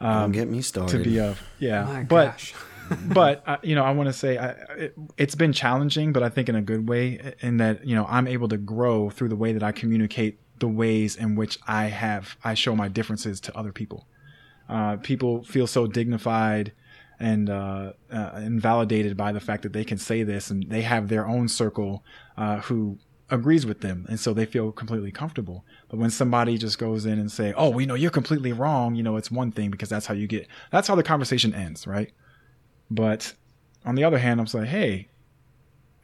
Don't 0.00 0.32
get 0.32 0.48
me 0.48 0.60
started. 0.62 0.98
to 0.98 1.02
be 1.04 1.18
of. 1.18 1.42
Yeah, 1.58 1.84
my 1.84 2.04
but 2.04 2.26
gosh. 2.32 2.54
but 3.12 3.42
uh, 3.46 3.58
you 3.62 3.74
know, 3.74 3.84
I 3.84 3.90
want 3.92 4.08
to 4.08 4.12
say 4.12 4.38
I, 4.38 4.50
it, 4.76 4.94
it's 5.16 5.34
been 5.34 5.52
challenging, 5.52 6.12
but 6.12 6.22
I 6.22 6.28
think 6.28 6.48
in 6.48 6.54
a 6.54 6.62
good 6.62 6.88
way, 6.88 7.34
in 7.40 7.58
that 7.58 7.86
you 7.86 7.94
know 7.94 8.06
I'm 8.08 8.26
able 8.26 8.48
to 8.48 8.56
grow 8.56 9.10
through 9.10 9.28
the 9.28 9.36
way 9.36 9.52
that 9.52 9.62
I 9.62 9.72
communicate 9.72 10.38
the 10.58 10.68
ways 10.68 11.16
in 11.16 11.36
which 11.36 11.58
I 11.66 11.86
have 11.86 12.36
I 12.44 12.54
show 12.54 12.74
my 12.74 12.88
differences 12.88 13.40
to 13.42 13.56
other 13.56 13.72
people. 13.72 14.06
Uh, 14.68 14.96
people 14.96 15.44
feel 15.44 15.66
so 15.66 15.86
dignified 15.86 16.72
and 17.20 17.50
uh, 17.50 17.92
uh, 18.12 18.30
and 18.34 18.60
validated 18.60 19.16
by 19.16 19.32
the 19.32 19.40
fact 19.40 19.62
that 19.62 19.72
they 19.72 19.84
can 19.84 19.98
say 19.98 20.22
this, 20.22 20.50
and 20.50 20.68
they 20.68 20.82
have 20.82 21.08
their 21.08 21.26
own 21.26 21.48
circle 21.48 22.04
uh, 22.36 22.60
who 22.60 22.98
agrees 23.30 23.66
with 23.66 23.80
them, 23.80 24.06
and 24.08 24.18
so 24.18 24.32
they 24.32 24.46
feel 24.46 24.72
completely 24.72 25.10
comfortable. 25.10 25.64
But 25.88 25.98
when 25.98 26.10
somebody 26.10 26.56
just 26.58 26.78
goes 26.78 27.06
in 27.06 27.18
and 27.18 27.30
say, 27.30 27.52
"Oh, 27.56 27.78
you 27.78 27.86
know, 27.86 27.94
you're 27.94 28.10
completely 28.10 28.52
wrong," 28.52 28.94
you 28.94 29.02
know, 29.02 29.16
it's 29.16 29.30
one 29.30 29.50
thing 29.52 29.70
because 29.70 29.88
that's 29.88 30.06
how 30.06 30.14
you 30.14 30.26
get. 30.26 30.46
That's 30.70 30.86
how 30.88 30.94
the 30.94 31.02
conversation 31.02 31.54
ends, 31.54 31.86
right? 31.86 32.12
But 32.90 33.34
on 33.84 33.94
the 33.94 34.04
other 34.04 34.18
hand, 34.18 34.40
I'm 34.40 34.46
saying, 34.46 34.66
hey, 34.66 35.08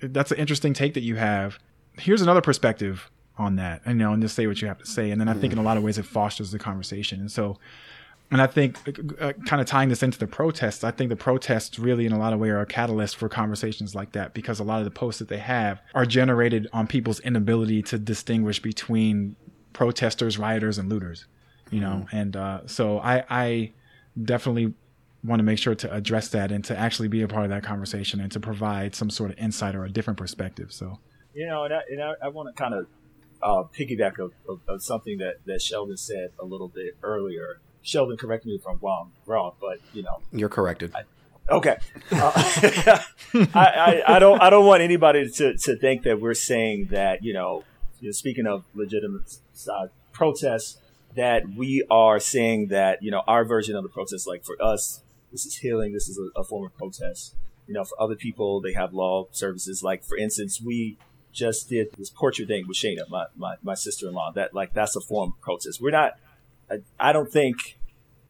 that's 0.01 0.31
an 0.33 0.39
interesting 0.39 0.75
take 0.75 0.95
that 0.95 1.03
you 1.03 1.17
have. 1.17 1.59
Here's 1.99 2.23
another 2.23 2.41
perspective 2.41 3.11
on 3.37 3.57
that, 3.57 3.83
and 3.85 3.99
you 3.99 4.07
know, 4.07 4.13
and 4.13 4.23
just 4.23 4.37
say 4.37 4.47
what 4.47 4.61
you 4.63 4.69
have 4.69 4.79
to 4.79 4.87
say. 4.87 5.11
And 5.11 5.21
then 5.21 5.29
I 5.29 5.35
think 5.35 5.53
in 5.53 5.59
a 5.59 5.63
lot 5.63 5.77
of 5.77 5.83
ways 5.83 5.99
it 5.99 6.05
fosters 6.05 6.53
the 6.53 6.59
conversation. 6.59 7.21
And 7.21 7.31
so, 7.31 7.59
and 8.31 8.41
I 8.41 8.47
think 8.47 8.79
uh, 9.21 9.33
kind 9.47 9.61
of 9.61 9.67
tying 9.67 9.89
this 9.89 10.03
into 10.03 10.19
the 10.19 10.27
protests, 10.27 10.85
I 10.85 10.91
think 10.91 11.11
the 11.11 11.17
protests 11.17 11.79
really, 11.79 12.07
in 12.07 12.13
a 12.13 12.19
lot 12.19 12.33
of 12.33 12.39
ways, 12.39 12.51
are 12.51 12.61
a 12.61 12.67
catalyst 12.67 13.17
for 13.17 13.29
conversations 13.29 13.95
like 13.95 14.13
that 14.13 14.35
because 14.35 14.61
a 14.61 14.65
lot 14.65 14.79
of 14.79 14.85
the 14.85 14.91
posts 14.91 15.19
that 15.19 15.29
they 15.29 15.39
have 15.39 15.81
are 15.95 16.07
generated 16.07 16.69
on 16.73 16.87
people's 16.87 17.21
inability 17.21 17.83
to 17.83 17.99
distinguish 17.99 18.61
between 18.61 19.37
protesters, 19.73 20.39
rioters, 20.39 20.79
and 20.79 20.89
looters. 20.89 21.27
You 21.71 21.81
know, 21.81 22.07
and 22.13 22.37
uh, 22.37 22.67
so 22.67 22.99
I, 22.99 23.25
I 23.29 23.73
definitely 24.23 24.75
want 25.25 25.41
to 25.41 25.45
make 25.45 25.59
sure 25.59 25.75
to 25.75 25.93
address 25.93 26.29
that 26.29 26.53
and 26.53 26.65
to 26.67 26.79
actually 26.79 27.09
be 27.09 27.23
a 27.23 27.29
part 27.29 27.45
of 27.45 27.51
that 27.51 27.63
conversation 27.63 28.21
and 28.21 28.31
to 28.33 28.39
provide 28.39 28.95
some 28.95 29.09
sort 29.09 29.31
of 29.31 29.39
insight 29.39 29.75
or 29.75 29.85
a 29.85 29.91
different 29.91 30.19
perspective. 30.19 30.73
So, 30.73 30.99
You 31.35 31.47
know, 31.47 31.65
and 31.65 31.75
I, 31.75 31.81
and 31.91 32.03
I, 32.03 32.13
I 32.25 32.29
want 32.29 32.55
to 32.55 32.63
kind 32.63 32.75
of 32.75 32.87
uh, 33.43 33.65
piggyback 33.77 34.19
of, 34.19 34.33
of, 34.49 34.61
of 34.69 34.83
something 34.83 35.19
that, 35.19 35.37
that 35.47 35.63
Sheldon 35.63 35.97
said 35.97 36.31
a 36.39 36.45
little 36.45 36.69
bit 36.69 36.97
earlier. 37.03 37.61
Sheldon, 37.83 38.17
correct 38.17 38.47
me 38.47 38.53
if 38.53 38.67
I'm 38.67 38.79
wrong, 38.83 39.13
wrong, 39.27 39.53
but 39.61 39.79
you 39.93 40.03
know, 40.03 40.21
You're 40.33 40.49
corrected. 40.49 40.93
Okay. 41.51 41.77
Uh, 42.11 42.33
I, 43.35 43.49
I, 43.55 44.03
I 44.17 44.19
don't 44.19 44.41
I 44.41 44.49
don't 44.49 44.65
want 44.65 44.81
anybody 44.83 45.29
to, 45.29 45.55
to 45.59 45.77
think 45.77 46.05
that 46.05 46.19
we're 46.19 46.33
saying 46.33 46.89
that, 46.91 47.23
you 47.23 47.35
know, 47.35 47.65
you 48.01 48.09
know, 48.09 48.13
speaking 48.13 48.47
of 48.47 48.65
legitimate 48.75 49.37
uh, 49.71 49.89
protests, 50.13 50.79
that 51.17 51.43
we 51.55 51.85
are 51.91 52.19
saying 52.19 52.69
that, 52.69 53.03
you 53.03 53.11
know, 53.11 53.23
our 53.27 53.45
version 53.45 53.77
of 53.77 53.83
the 53.83 53.91
protest, 53.91 54.27
like 54.27 54.45
for 54.45 54.57
us, 54.63 55.03
this 55.35 55.45
is 55.45 55.57
healing, 55.57 55.93
this 55.93 56.09
is 56.09 56.17
a, 56.19 56.41
a 56.41 56.45
form 56.45 56.65
of 56.65 56.77
protest. 56.77 57.35
You 57.67 57.75
know, 57.75 57.85
for 57.85 58.01
other 58.01 58.15
people, 58.15 58.61
they 58.61 58.75
have 58.75 58.95
law 58.95 59.27
services. 59.33 59.83
Like, 59.83 60.05
for 60.05 60.17
instance, 60.17 60.61
we 60.63 60.97
just 61.33 61.69
did 61.69 61.89
this 61.99 62.11
portrait 62.11 62.47
thing 62.47 62.69
with 62.69 62.77
Shayna, 62.77 63.09
my, 63.09 63.25
my, 63.35 63.57
my 63.63 63.75
sister-in-law. 63.75 64.33
That, 64.37 64.55
like, 64.55 64.75
that's 64.75 64.95
a 64.95 65.01
form 65.01 65.33
of 65.37 65.41
protest. 65.41 65.81
We're 65.81 65.91
not, 65.91 66.13
I, 66.71 66.77
I 67.01 67.13
don't 67.13 67.33
think 67.33 67.79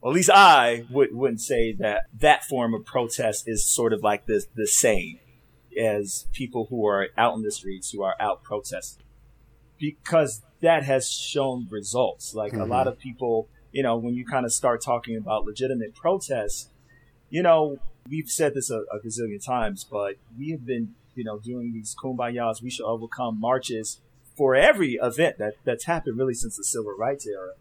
well, 0.00 0.12
at 0.12 0.16
least 0.16 0.30
I 0.32 0.84
would, 0.90 1.14
wouldn't 1.14 1.40
say 1.40 1.72
that 1.72 2.04
that 2.20 2.44
form 2.44 2.74
of 2.74 2.84
protest 2.84 3.48
is 3.48 3.64
sort 3.64 3.94
of 3.94 4.02
like 4.02 4.26
the, 4.26 4.44
the 4.54 4.66
same 4.66 5.18
as 5.80 6.26
people 6.34 6.66
who 6.68 6.86
are 6.86 7.08
out 7.16 7.34
in 7.36 7.42
the 7.42 7.50
streets 7.50 7.90
who 7.90 8.02
are 8.02 8.14
out 8.20 8.42
protesting 8.42 9.06
because 9.78 10.42
that 10.60 10.82
has 10.82 11.10
shown 11.10 11.66
results. 11.70 12.34
Like 12.34 12.52
a 12.52 12.64
lot 12.64 12.80
mm-hmm. 12.80 12.88
of 12.88 12.98
people, 12.98 13.48
you 13.72 13.82
know, 13.82 13.96
when 13.96 14.14
you 14.14 14.26
kind 14.26 14.44
of 14.44 14.52
start 14.52 14.82
talking 14.82 15.16
about 15.16 15.46
legitimate 15.46 15.94
protests, 15.94 16.68
you 17.34 17.42
know, 17.42 17.78
we've 18.08 18.30
said 18.30 18.54
this 18.54 18.70
a, 18.70 18.84
a 18.92 19.00
gazillion 19.04 19.44
times, 19.44 19.82
but 19.82 20.14
we 20.38 20.52
have 20.52 20.64
been, 20.64 20.94
you 21.16 21.24
know, 21.24 21.40
doing 21.40 21.72
these 21.72 21.92
kumbayas, 22.00 22.62
we 22.62 22.70
should 22.70 22.86
overcome 22.86 23.40
marches 23.40 23.98
for 24.36 24.54
every 24.54 25.00
event 25.02 25.38
that, 25.38 25.54
that's 25.64 25.86
happened 25.86 26.16
really 26.16 26.34
since 26.34 26.56
the 26.56 26.62
civil 26.62 26.94
rights 26.96 27.26
era. 27.26 27.54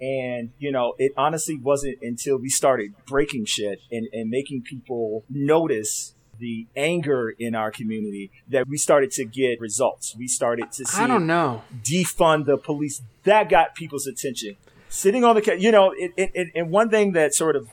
And, 0.00 0.52
you 0.60 0.70
know, 0.70 0.94
it 0.98 1.10
honestly 1.16 1.58
wasn't 1.58 1.98
until 2.02 2.36
we 2.36 2.48
started 2.48 2.94
breaking 3.04 3.46
shit 3.46 3.80
and, 3.90 4.06
and 4.12 4.30
making 4.30 4.62
people 4.62 5.24
notice 5.28 6.14
the 6.38 6.68
anger 6.76 7.34
in 7.36 7.56
our 7.56 7.72
community 7.72 8.30
that 8.48 8.68
we 8.68 8.78
started 8.78 9.10
to 9.10 9.24
get 9.24 9.60
results. 9.60 10.14
We 10.16 10.28
started 10.28 10.70
to 10.70 10.84
see 10.84 11.02
I 11.02 11.08
don't 11.08 11.26
know. 11.26 11.64
defund 11.82 12.46
the 12.46 12.56
police. 12.56 13.02
That 13.24 13.48
got 13.48 13.74
people's 13.74 14.06
attention. 14.06 14.56
Sitting 14.88 15.24
on 15.24 15.34
the, 15.34 15.56
you 15.58 15.72
know, 15.72 15.90
it, 15.90 16.12
it, 16.16 16.30
it, 16.32 16.48
and 16.54 16.70
one 16.70 16.90
thing 16.90 17.12
that 17.12 17.34
sort 17.34 17.56
of 17.56 17.70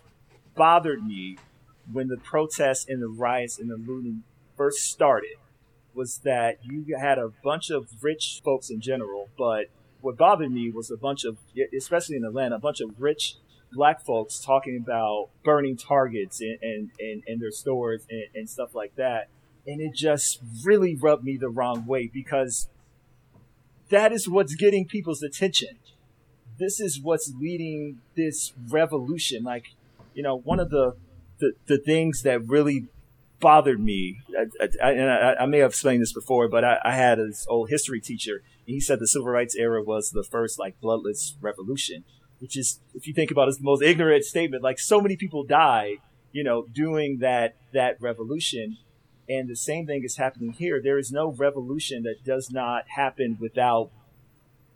bothered 0.57 1.05
me 1.05 1.37
when 1.91 2.07
the 2.09 2.17
protests 2.17 2.85
and 2.89 3.01
the 3.01 3.07
riots 3.07 3.59
and 3.59 3.69
the 3.69 3.77
looting 3.77 4.23
first 4.57 4.79
started 4.79 5.37
was 5.93 6.19
that 6.23 6.59
you 6.63 6.97
had 6.99 7.17
a 7.17 7.29
bunch 7.43 7.69
of 7.69 7.87
rich 8.01 8.41
folks 8.43 8.69
in 8.69 8.81
general, 8.81 9.29
but 9.37 9.67
what 10.01 10.17
bothered 10.17 10.51
me 10.51 10.69
was 10.69 10.91
a 10.91 10.97
bunch 10.97 11.23
of, 11.23 11.37
especially 11.75 12.17
in 12.17 12.25
Atlanta, 12.25 12.55
a 12.55 12.59
bunch 12.59 12.81
of 12.81 12.99
rich 12.99 13.35
black 13.73 14.01
folks 14.05 14.39
talking 14.39 14.77
about 14.77 15.29
burning 15.43 15.75
targets 15.75 16.41
and, 16.41 16.91
and, 16.99 17.23
and, 17.27 17.41
their 17.41 17.51
stores 17.51 18.05
and, 18.09 18.25
and 18.35 18.49
stuff 18.49 18.75
like 18.75 18.95
that. 18.95 19.27
And 19.65 19.81
it 19.81 19.93
just 19.93 20.39
really 20.63 20.95
rubbed 20.95 21.23
me 21.23 21.35
the 21.37 21.49
wrong 21.49 21.85
way 21.85 22.09
because 22.11 22.69
that 23.89 24.13
is 24.13 24.29
what's 24.29 24.55
getting 24.55 24.85
people's 24.85 25.23
attention. 25.23 25.79
this 26.59 26.79
is 26.79 26.99
what's 27.01 27.33
leading 27.39 28.01
this 28.15 28.53
revolution. 28.69 29.43
Like, 29.43 29.65
you 30.17 30.23
know, 30.23 30.35
one 30.35 30.59
of 30.59 30.71
the 30.71 30.97
the, 31.37 31.53
the 31.67 31.77
things 31.77 32.23
that 32.23 32.47
really 32.47 32.87
bothered 33.39 33.79
me, 33.79 34.17
I, 34.35 34.67
I, 34.83 34.91
and 34.93 35.11
I, 35.11 35.35
I, 35.41 35.45
may 35.45 35.59
have 35.59 35.69
explained 35.69 36.01
this 36.01 36.11
before, 36.11 36.49
but 36.49 36.63
I, 36.63 36.79
had 36.95 37.19
this 37.19 37.45
old 37.47 37.69
history 37.69 38.01
teacher, 38.01 38.41
and 38.65 38.73
he 38.73 38.79
said 38.79 38.99
the 38.99 39.07
civil 39.07 39.27
rights 39.27 39.53
era 39.53 39.83
was 39.83 40.09
the 40.09 40.23
first 40.23 40.57
like 40.57 40.81
bloodless 40.81 41.35
revolution, 41.39 42.03
which 42.39 42.57
is, 42.57 42.79
if 42.95 43.05
you 43.05 43.13
think 43.13 43.29
about 43.29 43.47
it, 43.47 43.51
is 43.51 43.57
the 43.59 43.63
most 43.63 43.83
ignorant 43.83 44.25
statement. 44.25 44.63
Like 44.63 44.79
so 44.79 44.99
many 44.99 45.15
people 45.15 45.43
died, 45.43 45.97
you 46.31 46.43
know, 46.43 46.65
doing 46.65 47.19
that 47.19 47.55
that 47.73 48.01
revolution, 48.01 48.77
and 49.29 49.47
the 49.47 49.55
same 49.55 49.85
thing 49.85 50.03
is 50.03 50.17
happening 50.17 50.53
here. 50.53 50.81
There 50.81 50.97
is 50.97 51.11
no 51.11 51.31
revolution 51.31 52.01
that 52.03 52.25
does 52.25 52.49
not 52.49 52.85
happen 52.95 53.37
without 53.39 53.91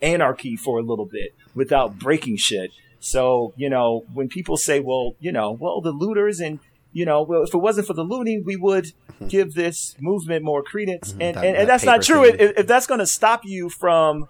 anarchy 0.04 0.56
for 0.56 0.78
a 0.78 0.84
little 0.84 1.08
bit, 1.08 1.34
without 1.56 1.98
breaking 1.98 2.38
shit. 2.38 2.70
So, 3.02 3.54
you 3.58 3.68
know, 3.68 4.06
when 4.14 4.30
people 4.30 4.58
say, 4.58 4.80
well, 4.80 5.16
you 5.20 5.32
know, 5.32 5.52
well, 5.52 5.82
the 5.82 5.92
looters 5.92 6.40
and, 6.40 6.60
you 6.94 7.04
know, 7.04 7.24
well, 7.24 7.42
if 7.42 7.54
it 7.54 7.58
wasn't 7.58 7.88
for 7.88 7.94
the 7.94 8.04
looting, 8.04 8.44
we 8.46 8.56
would 8.56 8.86
mm-hmm. 8.86 9.28
give 9.28 9.56
this 9.56 9.96
movement 10.00 10.46
more 10.46 10.62
credence. 10.62 11.12
Mm-hmm. 11.12 11.22
And, 11.22 11.36
that, 11.36 11.46
and, 11.46 11.58
and, 11.58 11.70
that's 11.70 11.84
not 11.84 12.04
true. 12.04 12.24
If, 12.24 12.60
if 12.60 12.68
that's 12.68 12.86
going 12.86 13.00
to 13.00 13.08
stop 13.08 13.42
you 13.44 13.70
from 13.70 14.28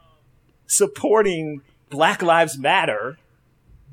supporting 0.67 1.61
Black 1.89 2.21
Lives 2.21 2.57
Matter, 2.57 3.17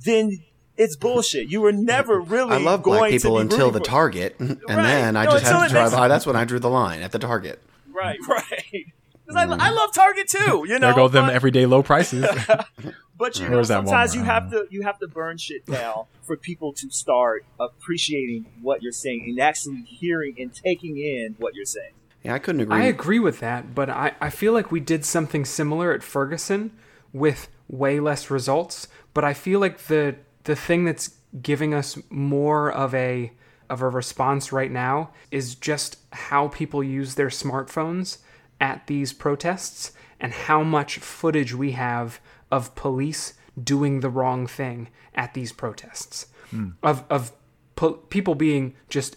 then 0.04 0.44
it's 0.76 0.94
bullshit. 0.94 1.48
You 1.48 1.60
were 1.60 1.72
never 1.72 2.20
really. 2.20 2.52
I 2.52 2.58
love 2.58 2.84
black 2.84 3.10
people 3.10 3.38
until 3.38 3.72
the 3.72 3.80
target, 3.80 4.36
and 4.38 4.60
right. 4.68 4.76
then 4.76 5.16
I 5.16 5.24
no, 5.24 5.32
just 5.32 5.44
had 5.44 5.66
to 5.66 5.68
draw. 5.68 5.88
The, 5.88 6.08
that's 6.08 6.24
when 6.24 6.36
I 6.36 6.44
drew 6.44 6.60
the 6.60 6.70
line 6.70 7.02
at 7.02 7.10
the 7.10 7.18
target. 7.18 7.60
Right, 7.92 8.18
right. 8.28 8.87
Because 9.28 9.46
mm. 9.46 9.60
I, 9.60 9.66
I 9.66 9.70
love 9.70 9.92
Target 9.92 10.28
too. 10.28 10.64
You 10.66 10.78
know, 10.78 10.88
there 10.88 10.94
go 10.94 11.08
them 11.08 11.28
everyday 11.28 11.66
low 11.66 11.82
prices. 11.82 12.26
but 13.18 13.38
you 13.38 13.48
know, 13.48 13.62
sometimes 13.62 14.14
you 14.14 14.22
have 14.22 14.50
to 14.50 14.66
you 14.70 14.82
have 14.82 14.98
to 15.00 15.06
burn 15.06 15.36
shit 15.36 15.66
down 15.66 16.04
for 16.22 16.36
people 16.36 16.72
to 16.74 16.90
start 16.90 17.44
appreciating 17.60 18.46
what 18.62 18.82
you're 18.82 18.92
saying 18.92 19.26
and 19.28 19.38
actually 19.38 19.82
hearing 19.82 20.34
and 20.38 20.54
taking 20.54 20.96
in 20.96 21.34
what 21.38 21.54
you're 21.54 21.66
saying. 21.66 21.92
Yeah, 22.22 22.34
I 22.34 22.38
couldn't 22.38 22.62
agree. 22.62 22.76
I 22.76 22.84
agree 22.84 23.18
with 23.18 23.40
that, 23.40 23.74
but 23.74 23.90
I, 23.90 24.12
I 24.20 24.30
feel 24.30 24.52
like 24.52 24.72
we 24.72 24.80
did 24.80 25.04
something 25.04 25.44
similar 25.44 25.92
at 25.92 26.02
Ferguson 26.02 26.72
with 27.12 27.48
way 27.68 28.00
less 28.00 28.30
results. 28.30 28.88
But 29.12 29.24
I 29.24 29.34
feel 29.34 29.60
like 29.60 29.78
the 29.86 30.16
the 30.44 30.56
thing 30.56 30.84
that's 30.84 31.16
giving 31.42 31.74
us 31.74 31.98
more 32.08 32.72
of 32.72 32.94
a 32.94 33.32
of 33.68 33.82
a 33.82 33.88
response 33.90 34.52
right 34.52 34.70
now 34.70 35.10
is 35.30 35.54
just 35.54 35.98
how 36.12 36.48
people 36.48 36.82
use 36.82 37.14
their 37.16 37.28
smartphones 37.28 38.18
at 38.60 38.86
these 38.86 39.12
protests 39.12 39.92
and 40.20 40.32
how 40.32 40.62
much 40.62 40.98
footage 40.98 41.54
we 41.54 41.72
have 41.72 42.20
of 42.50 42.74
police 42.74 43.34
doing 43.62 44.00
the 44.00 44.10
wrong 44.10 44.46
thing 44.46 44.88
at 45.14 45.34
these 45.34 45.52
protests 45.52 46.26
mm. 46.52 46.72
of 46.82 47.04
of 47.10 47.32
po- 47.76 47.94
people 47.94 48.34
being 48.34 48.74
just 48.88 49.16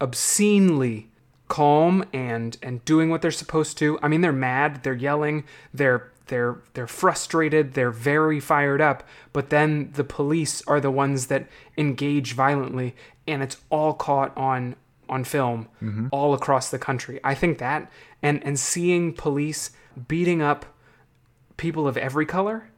obscenely 0.00 1.10
calm 1.48 2.04
and 2.12 2.56
and 2.62 2.84
doing 2.84 3.10
what 3.10 3.20
they're 3.20 3.30
supposed 3.30 3.76
to 3.76 3.98
i 4.02 4.08
mean 4.08 4.22
they're 4.22 4.32
mad 4.32 4.82
they're 4.82 4.94
yelling 4.94 5.44
they're 5.74 6.10
they're 6.28 6.62
they're 6.72 6.86
frustrated 6.86 7.74
they're 7.74 7.90
very 7.90 8.40
fired 8.40 8.80
up 8.80 9.06
but 9.32 9.50
then 9.50 9.90
the 9.92 10.04
police 10.04 10.62
are 10.66 10.80
the 10.80 10.90
ones 10.90 11.26
that 11.26 11.46
engage 11.76 12.32
violently 12.32 12.94
and 13.26 13.42
it's 13.42 13.58
all 13.70 13.92
caught 13.92 14.34
on 14.36 14.74
on 15.12 15.22
film 15.24 15.68
mm-hmm. 15.82 16.08
all 16.10 16.34
across 16.34 16.70
the 16.70 16.78
country 16.78 17.20
i 17.22 17.34
think 17.34 17.58
that 17.58 17.90
and 18.22 18.42
and 18.44 18.58
seeing 18.58 19.12
police 19.12 19.70
beating 20.08 20.42
up 20.42 20.66
people 21.56 21.86
of 21.86 21.96
every 21.96 22.26
color 22.26 22.70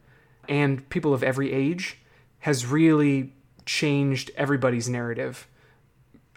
and 0.47 0.87
people 0.89 1.13
of 1.13 1.23
every 1.23 1.51
age 1.51 1.97
has 2.39 2.65
really 2.65 3.33
changed 3.65 4.31
everybody's 4.37 4.87
narrative. 4.87 5.47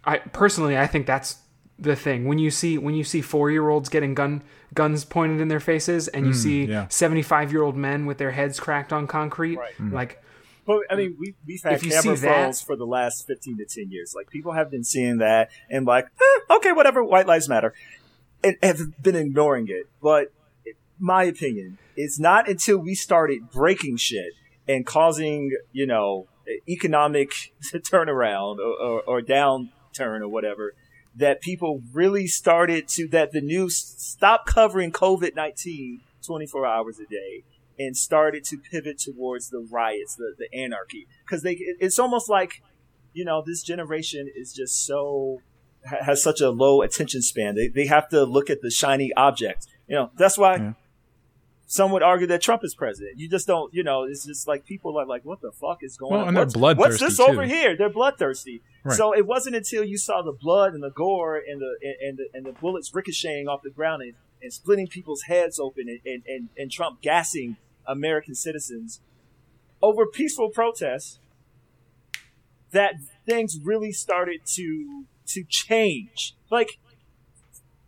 I 0.05 0.19
personally 0.19 0.79
I 0.79 0.87
think 0.87 1.07
that's 1.07 1.39
the 1.79 1.95
thing. 1.95 2.27
When 2.27 2.39
you 2.39 2.51
see 2.51 2.79
when 2.79 2.95
you 2.95 3.05
see 3.05 3.21
4-year-olds 3.21 3.89
getting 3.89 4.15
gun 4.15 4.43
guns 4.75 5.05
pointed 5.05 5.41
in 5.41 5.49
their 5.49 5.61
faces 5.61 6.09
and 6.09 6.27
you 6.27 6.33
mm, 6.33 6.37
see 6.37 6.67
75-year-old 6.67 7.77
men 7.77 8.07
with 8.07 8.19
their 8.19 8.31
heads 8.31 8.59
cracked 8.59 8.93
on 8.93 9.07
concrete 9.07 9.57
right. 9.57 9.75
Like 9.93 10.23
but 10.69 10.83
I 10.91 10.97
mean, 10.97 11.17
we, 11.19 11.35
we've 11.47 11.63
had 11.63 11.81
camera 11.81 12.15
phones 12.15 12.61
for 12.61 12.77
the 12.77 12.85
last 12.85 13.27
15 13.27 13.57
to 13.57 13.65
10 13.65 13.91
years. 13.91 14.13
Like, 14.15 14.29
people 14.29 14.53
have 14.53 14.71
been 14.71 14.85
seeing 14.85 15.17
that 15.17 15.49
and 15.71 15.87
like, 15.87 16.05
eh, 16.05 16.55
okay, 16.57 16.73
whatever, 16.73 17.03
white 17.03 17.27
lives 17.27 17.49
matter 17.49 17.73
and 18.45 18.55
have 18.63 19.03
been 19.03 19.17
ignoring 19.17 19.69
it. 19.69 19.87
But 20.03 20.31
my 20.99 21.25
opinion, 21.25 21.79
it's 21.97 22.19
not 22.19 22.51
until 22.51 22.77
we 22.77 22.95
started 22.95 23.51
breaking 23.51 23.97
shit 23.97 24.35
and 24.69 24.85
causing, 24.85 25.57
you 25.73 25.87
know, 25.87 26.27
economic 26.69 27.31
turnaround 27.73 28.59
or, 28.59 28.75
or, 28.79 29.03
or 29.05 29.23
downturn 29.23 30.21
or 30.21 30.29
whatever 30.29 30.75
that 31.17 31.41
people 31.41 31.81
really 31.95 32.27
started 32.27 32.89
to, 32.89 33.09
that 33.09 33.33
the 33.33 33.41
news 33.41 33.79
stopped 33.79 34.47
covering 34.47 34.93
COVID 34.93 35.35
19 35.35 36.03
24 36.23 36.67
hours 36.67 36.99
a 36.99 37.07
day 37.07 37.43
and 37.79 37.97
started 37.97 38.45
to 38.45 38.59
pivot 38.59 38.99
towards 38.99 39.51
the 39.51 39.61
riots, 39.61 40.17
the, 40.17 40.35
the 40.37 40.53
anarchy. 40.57 41.07
Cause 41.29 41.43
they, 41.43 41.57
it's 41.59 41.99
almost 41.99 42.29
like, 42.29 42.62
you 43.12 43.25
know, 43.25 43.43
this 43.45 43.62
generation 43.62 44.31
is 44.35 44.53
just 44.53 44.87
so 44.87 45.41
has 45.85 46.23
such 46.23 46.41
a 46.41 46.51
low 46.51 46.83
attention 46.83 47.23
span. 47.23 47.55
They 47.55 47.69
they 47.69 47.87
have 47.87 48.09
to 48.11 48.25
look 48.25 48.51
at 48.51 48.62
the 48.62 48.71
shiny 48.71 49.12
object. 49.14 49.67
You 49.87 49.97
know, 49.97 50.11
that's 50.17 50.37
why 50.37 50.57
yeah. 50.57 50.73
some 51.67 51.93
would 51.93 52.03
argue 52.03 52.27
that 52.29 52.43
Trump 52.43 52.64
is 52.64 52.75
president. 52.75 53.19
You 53.19 53.29
just 53.29 53.47
don't, 53.47 53.73
you 53.73 53.83
know, 53.83 54.05
it's 54.05 54.27
just 54.27 54.47
like 54.47 54.64
people 54.64 54.99
are 54.99 55.07
like, 55.07 55.25
what 55.25 55.41
the 55.41 55.53
fuck 55.53 55.79
is 55.83 55.97
going 55.97 56.12
well, 56.12 56.23
on? 56.23 56.29
And 56.29 56.37
what's, 56.37 56.55
they're 56.55 56.75
what's 56.75 57.01
this 57.01 57.17
too. 57.17 57.25
over 57.25 57.45
here? 57.45 57.77
They're 57.77 57.91
bloodthirsty. 57.91 58.62
Right. 58.85 58.97
So 58.97 59.14
it 59.14 59.27
wasn't 59.27 59.57
until 59.57 59.85
you 59.85 59.99
saw 59.99 60.23
the 60.23 60.33
blood 60.33 60.75
and 60.75 60.83
the 60.83 60.91
gore 60.91 61.37
and 61.37 61.61
the 61.61 61.77
and 62.03 62.19
the, 62.19 62.29
and 62.35 62.47
the 62.47 62.53
bullets 62.53 62.95
ricocheting 62.95 63.49
off 63.49 63.62
the 63.62 63.71
ground 63.71 64.03
and, 64.03 64.14
and 64.43 64.53
splitting 64.53 64.87
people's 64.87 65.23
heads 65.23 65.59
open 65.59 65.88
and, 65.88 66.01
and, 66.05 66.23
and, 66.27 66.49
and 66.57 66.71
Trump 66.71 67.01
gassing 67.03 67.57
American 67.88 68.35
citizens 68.35 69.01
over 69.83 70.07
peaceful 70.07 70.51
protests 70.51 71.18
that 72.72 72.94
things 73.27 73.59
really 73.62 73.92
started 73.92 74.40
to 74.46 75.05
to 75.27 75.44
change. 75.48 76.35
Like, 76.51 76.79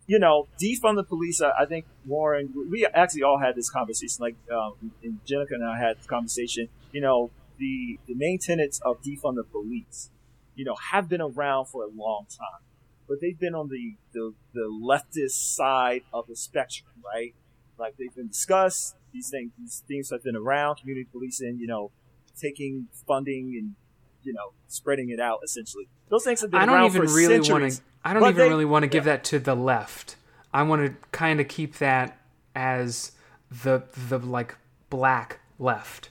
you 0.07 0.19
know, 0.19 0.47
defund 0.61 0.95
the 0.95 1.03
police. 1.03 1.41
I, 1.41 1.51
I 1.63 1.65
think 1.65 1.85
Warren, 2.05 2.53
we 2.69 2.85
actually 2.85 3.23
all 3.23 3.39
had 3.39 3.55
this 3.55 3.69
conversation. 3.69 4.17
Like, 4.19 4.35
um, 4.51 4.91
and 5.03 5.19
Jenica 5.25 5.51
and 5.51 5.65
I 5.65 5.79
had 5.79 5.97
this 5.97 6.05
conversation. 6.05 6.69
You 6.91 7.01
know, 7.01 7.31
the 7.57 7.99
the 8.07 8.15
main 8.15 8.39
tenets 8.39 8.79
of 8.83 9.01
defund 9.01 9.35
the 9.35 9.43
police, 9.43 10.09
you 10.55 10.65
know, 10.65 10.75
have 10.91 11.09
been 11.09 11.21
around 11.21 11.65
for 11.67 11.83
a 11.83 11.89
long 11.89 12.25
time, 12.29 12.61
but 13.07 13.21
they've 13.21 13.39
been 13.39 13.55
on 13.55 13.69
the 13.69 13.95
the, 14.13 14.33
the 14.53 14.67
leftist 14.83 15.55
side 15.55 16.01
of 16.13 16.27
the 16.27 16.35
spectrum, 16.35 16.89
right? 17.05 17.33
Like 17.81 17.97
they've 17.97 18.15
been 18.15 18.29
discussed. 18.29 18.95
These 19.11 19.29
things, 19.29 19.51
these 19.59 19.83
things 19.87 20.09
have 20.11 20.23
been 20.23 20.35
around. 20.35 20.77
Community 20.77 21.07
policing, 21.11 21.57
you 21.59 21.67
know, 21.67 21.91
taking 22.39 22.87
funding 23.07 23.55
and 23.59 23.75
you 24.23 24.33
know, 24.33 24.53
spreading 24.67 25.09
it 25.09 25.19
out 25.19 25.39
essentially. 25.43 25.87
Those 26.09 26.23
things 26.23 26.41
have 26.41 26.51
been 26.51 26.61
I 26.61 26.65
don't 26.65 26.85
even 26.85 27.01
really 27.01 27.39
want 27.39 27.71
to. 27.71 27.81
I 28.03 28.13
don't 28.13 28.23
even 28.23 28.35
they, 28.35 28.49
really 28.49 28.65
want 28.65 28.83
to 28.83 28.87
give 28.87 29.05
yeah. 29.05 29.13
that 29.13 29.23
to 29.25 29.39
the 29.39 29.55
left. 29.55 30.15
I 30.53 30.63
want 30.63 30.85
to 30.85 31.07
kind 31.11 31.39
of 31.39 31.47
keep 31.47 31.77
that 31.77 32.17
as 32.55 33.13
the 33.49 33.83
the 34.09 34.19
like 34.19 34.55
black 34.89 35.39
left 35.59 36.09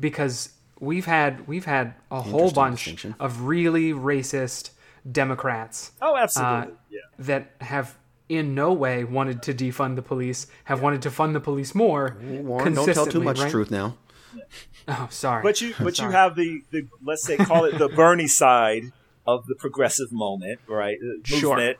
because 0.00 0.50
we've 0.80 1.06
had 1.06 1.46
we've 1.46 1.64
had 1.64 1.94
a 2.10 2.20
whole 2.20 2.50
bunch 2.50 3.06
of 3.20 3.42
really 3.42 3.92
racist 3.92 4.70
Democrats. 5.10 5.92
Oh, 6.00 6.16
absolutely. 6.16 6.72
Uh, 6.72 6.76
yeah. 6.90 6.98
That 7.18 7.50
have 7.60 7.96
in 8.32 8.54
no 8.54 8.72
way 8.72 9.04
wanted 9.04 9.42
to 9.42 9.54
defund 9.54 9.96
the 9.96 10.02
police, 10.02 10.46
have 10.64 10.80
wanted 10.80 11.02
to 11.02 11.10
fund 11.10 11.34
the 11.34 11.40
police 11.40 11.74
more. 11.74 12.16
Warren, 12.20 12.74
don't 12.74 12.92
tell 12.92 13.06
too 13.06 13.22
much 13.22 13.40
right? 13.40 13.50
truth 13.50 13.70
now. 13.70 13.96
Oh, 14.88 15.06
sorry. 15.10 15.44
But 15.44 15.60
you, 15.60 15.74
but 15.78 15.94
sorry. 15.94 16.08
you 16.08 16.16
have 16.16 16.34
the, 16.34 16.62
the 16.72 16.88
let's 17.04 17.22
say 17.22 17.36
call 17.36 17.66
it 17.66 17.78
the 17.78 17.88
Bernie 17.96 18.26
side 18.26 18.86
of 19.24 19.46
the 19.46 19.54
progressive 19.54 20.10
moment, 20.10 20.58
right? 20.66 20.96
Uh, 21.00 21.06
movement. 21.06 21.24
Sure. 21.24 21.74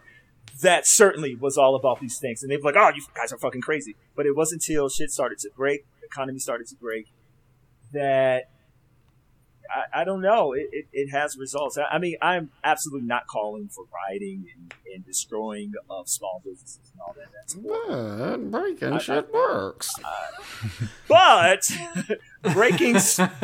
That 0.61 0.87
certainly 0.87 1.35
was 1.35 1.59
all 1.59 1.75
about 1.75 1.99
these 1.99 2.19
things, 2.19 2.45
and 2.45 2.53
they 2.53 2.59
were 2.59 2.63
like, 2.63 2.77
"Oh, 2.77 2.91
you 2.95 3.03
guys 3.17 3.33
are 3.33 3.39
fucking 3.39 3.63
crazy." 3.63 3.97
But 4.15 4.27
it 4.27 4.37
wasn't 4.37 4.63
until 4.63 4.89
shit 4.89 5.11
started 5.11 5.39
to 5.39 5.51
break, 5.57 5.85
the 6.01 6.07
economy 6.07 6.39
started 6.39 6.69
to 6.69 6.77
break, 6.77 7.09
that 7.93 8.51
I, 9.73 10.01
I 10.01 10.05
don't 10.05 10.21
know. 10.21 10.53
It, 10.53 10.69
it, 10.73 10.87
it, 10.93 11.11
has 11.11 11.37
results. 11.37 11.79
I, 11.79 11.85
I, 11.85 11.99
mean, 11.99 12.17
I'm 12.21 12.51
absolutely 12.63 13.07
not 13.07 13.27
calling 13.27 13.69
for 13.69 13.85
rioting 13.93 14.47
and, 14.55 14.75
and 14.95 15.07
destroying 15.07 15.73
of 15.89 16.09
small 16.09 16.43
businesses 16.45 16.93
and 16.93 17.01
all 17.01 17.15
that. 17.19 17.29
That's 17.33 17.55
but 18.51 18.51
breaking 18.51 18.99
shit 18.99 19.33
works. 19.33 19.95
but 21.09 21.71
breaking 22.53 22.97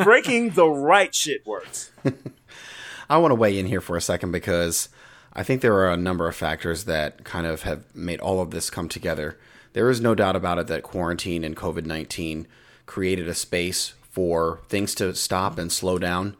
breaking 0.03 0.51
the 0.51 0.67
right 0.67 1.13
shit 1.13 1.45
works. 1.45 1.91
I 3.09 3.17
want 3.17 3.31
to 3.31 3.35
weigh 3.35 3.57
in 3.57 3.65
here 3.65 3.81
for 3.81 3.97
a 3.97 4.01
second 4.01 4.31
because 4.31 4.89
I 5.33 5.41
think 5.43 5.61
there 5.61 5.73
are 5.73 5.91
a 5.91 5.97
number 5.97 6.27
of 6.27 6.35
factors 6.35 6.83
that 6.85 7.23
kind 7.23 7.47
of 7.47 7.63
have 7.63 7.83
made 7.95 8.19
all 8.19 8.39
of 8.39 8.51
this 8.51 8.69
come 8.69 8.87
together. 8.87 9.37
There 9.73 9.89
is 9.89 9.99
no 10.01 10.13
doubt 10.13 10.35
about 10.35 10.59
it 10.59 10.67
that 10.67 10.83
quarantine 10.83 11.43
and 11.43 11.55
COVID 11.55 11.85
19 11.85 12.47
created 12.85 13.27
a 13.27 13.35
space 13.35 13.93
for 14.09 14.59
things 14.69 14.95
to 14.95 15.13
stop 15.15 15.57
and 15.57 15.71
slow 15.71 15.97
down 15.99 16.35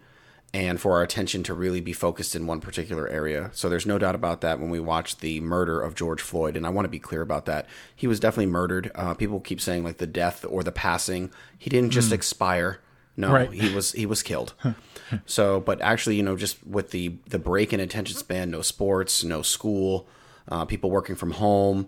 and 0.52 0.82
for 0.82 0.94
our 0.94 1.04
attention 1.04 1.44
to 1.44 1.54
really 1.54 1.80
be 1.80 1.94
focused 1.94 2.36
in 2.36 2.48
one 2.48 2.60
particular 2.60 3.08
area. 3.08 3.52
So 3.54 3.70
there's 3.70 3.86
no 3.86 4.00
doubt 4.00 4.16
about 4.16 4.42
that 4.42 4.60
when 4.60 4.72
we 4.72 4.80
watch 4.80 5.18
the 5.18 5.40
murder 5.42 5.80
of 5.80 5.94
George 5.94 6.22
Floyd. 6.22 6.58
And 6.58 6.66
I 6.66 6.70
want 6.70 6.86
to 6.86 6.90
be 6.90 6.98
clear 6.98 7.22
about 7.22 7.46
that. 7.46 7.68
He 7.96 8.08
was 8.08 8.20
definitely 8.20 8.48
murdered. 8.48 8.90
Uh, 8.96 9.14
people 9.14 9.40
keep 9.40 9.62
saying 9.62 9.84
like 9.84 9.98
the 9.98 10.08
death 10.08 10.44
or 10.50 10.64
the 10.64 10.72
passing. 10.72 11.32
He 11.58 11.70
didn't 11.70 11.92
just 11.92 12.12
expire. 12.12 12.80
No, 13.16 13.32
Right. 13.32 13.52
he 13.52 13.74
was 13.76 13.92
he 13.92 14.06
was 14.08 14.24
killed. 14.24 14.54
so, 15.26 15.60
but 15.60 15.82
actually, 15.82 16.16
you 16.16 16.24
know, 16.24 16.36
just 16.38 16.66
with 16.66 16.92
the 16.92 17.18
the 17.28 17.38
break 17.40 17.72
in 17.74 17.80
attention 17.80 18.16
span, 18.18 18.50
no 18.50 18.62
sports, 18.62 19.24
no 19.24 19.42
school, 19.44 20.08
uh, 20.48 20.64
people 20.66 20.90
working 20.90 21.16
from 21.16 21.32
home, 21.32 21.88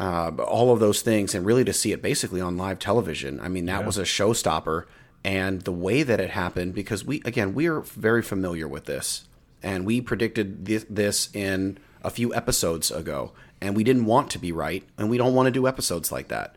uh, 0.00 0.30
all 0.44 0.72
of 0.72 0.80
those 0.80 1.00
things, 1.00 1.34
and 1.34 1.46
really 1.46 1.64
to 1.64 1.72
see 1.72 1.92
it 1.92 2.02
basically 2.02 2.40
on 2.40 2.56
live 2.56 2.78
television. 2.80 3.40
I 3.40 3.48
mean, 3.48 3.66
that 3.66 3.86
was 3.86 3.98
a 3.98 4.02
showstopper, 4.02 4.84
and 5.24 5.62
the 5.62 5.72
way 5.72 6.02
that 6.02 6.20
it 6.20 6.30
happened, 6.30 6.74
because 6.74 7.04
we 7.04 7.20
again 7.24 7.54
we 7.54 7.66
are 7.66 7.80
very 7.80 8.22
familiar 8.22 8.68
with 8.68 8.84
this, 8.84 9.26
and 9.62 9.84
we 9.84 10.00
predicted 10.00 10.64
this, 10.64 11.28
in 11.34 11.78
a 12.02 12.10
few 12.10 12.34
episodes 12.34 12.90
ago, 12.90 13.32
and 13.60 13.76
we 13.76 13.84
didn't 13.84 14.04
want 14.04 14.30
to 14.30 14.38
be 14.38 14.52
right, 14.52 14.84
and 14.96 15.10
we 15.10 15.18
don't 15.18 15.34
want 15.34 15.46
to 15.46 15.50
do 15.50 15.66
episodes 15.66 16.12
like 16.12 16.28
that. 16.28 16.54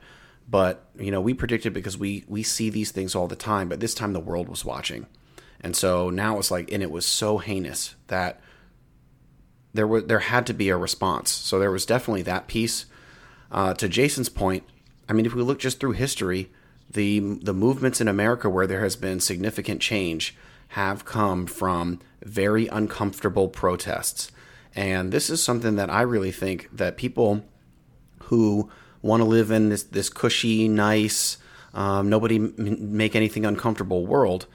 But 0.48 0.86
you 0.98 1.12
know, 1.12 1.22
we 1.22 1.34
predicted 1.34 1.74
because 1.74 1.98
we 1.98 2.24
we 2.28 2.44
see 2.44 2.70
these 2.70 2.92
things 2.92 3.16
all 3.16 3.28
the 3.28 3.36
time, 3.36 3.70
but 3.70 3.80
this 3.80 3.94
time 3.94 4.14
the 4.14 4.20
world 4.20 4.50
was 4.50 4.66
watching, 4.66 5.08
and 5.62 5.76
so 5.76 6.10
now 6.10 6.38
it's 6.38 6.52
like, 6.52 6.72
and 6.72 6.84
it 6.84 6.92
was 6.92 7.06
so 7.06 7.40
heinous 7.40 7.96
that 8.08 8.40
there 9.74 9.88
was 9.88 10.06
there 10.06 10.20
had 10.20 10.46
to 10.48 10.54
be 10.54 10.70
a 10.70 10.78
response. 10.78 11.32
So 11.32 11.58
there 11.58 11.72
was 11.72 11.86
definitely 11.86 12.24
that 12.24 12.48
piece. 12.48 12.86
Uh, 13.52 13.74
to 13.74 13.90
Jason's 13.90 14.30
point, 14.30 14.64
I 15.10 15.14
mean, 15.14 15.26
if 15.26 15.34
we 15.34 15.42
look 15.42 15.60
just 15.60 15.80
through 15.80 15.92
history, 15.92 16.52
the 16.94 17.20
the 17.42 17.54
movements 17.54 18.02
in 18.02 18.08
America 18.08 18.50
where 18.50 18.68
there 18.68 18.82
has 18.82 18.96
been 18.96 19.20
significant 19.20 19.82
change 19.82 20.36
have 20.70 21.06
come 21.06 21.46
from 21.46 22.00
very 22.24 22.68
uncomfortable 22.68 23.48
protests, 23.48 24.32
and 24.76 25.12
this 25.12 25.30
is 25.30 25.44
something 25.44 25.76
that 25.76 25.90
I 25.90 26.02
really 26.02 26.32
think 26.32 26.70
that 26.72 26.98
people 26.98 27.44
who 28.24 28.70
want 29.02 29.22
to 29.22 29.26
live 29.26 29.52
in 29.52 29.70
this 29.70 29.84
this 29.84 30.10
cushy, 30.10 30.68
nice, 30.68 31.38
um, 31.74 32.10
nobody 32.10 32.36
m- 32.38 32.98
make 32.98 33.16
anything 33.16 33.46
uncomfortable 33.46 34.06
world. 34.06 34.46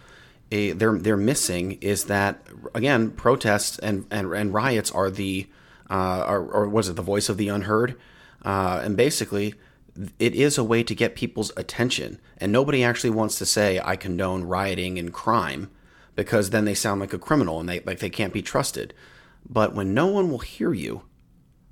eh, 0.53 0.73
they're 0.75 0.99
they're 0.99 1.17
missing 1.17 1.73
is 1.81 2.05
that 2.05 2.47
again 2.75 3.11
protests 3.11 3.79
and 3.81 4.07
and, 4.11 4.33
and 4.33 4.55
riots 4.55 4.91
are 4.93 5.11
the 5.11 5.47
uh, 5.91 6.25
or, 6.29 6.41
or 6.47 6.69
was 6.69 6.89
it 6.89 6.97
the 6.97 7.03
voice 7.03 7.29
of 7.29 7.37
the 7.37 7.49
unheard 7.49 7.97
uh, 8.45 8.81
and 8.85 8.97
basically 8.97 9.55
it 10.19 10.35
is 10.35 10.59
a 10.59 10.65
way 10.65 10.83
to 10.83 10.95
get 10.95 11.15
people's 11.15 11.53
attention. 11.57 12.21
And 12.39 12.53
nobody 12.53 12.83
actually 12.85 13.11
wants 13.11 13.39
to 13.39 13.47
say 13.47 13.81
I 13.85 13.97
condone 13.97 14.45
rioting 14.45 14.99
and 14.99 15.13
crime 15.13 15.71
because 16.15 16.51
then 16.51 16.65
they 16.65 16.75
sound 16.75 17.01
like 17.01 17.13
a 17.13 17.19
criminal 17.19 17.61
and 17.61 17.69
they 17.69 17.81
like 17.81 18.01
they 18.01 18.11
can't 18.11 18.33
be 18.33 18.43
trusted. 18.43 18.95
But 19.49 19.75
when 19.75 19.95
no 19.95 20.07
one 20.07 20.31
will 20.31 20.39
hear 20.39 20.73
you 20.73 21.03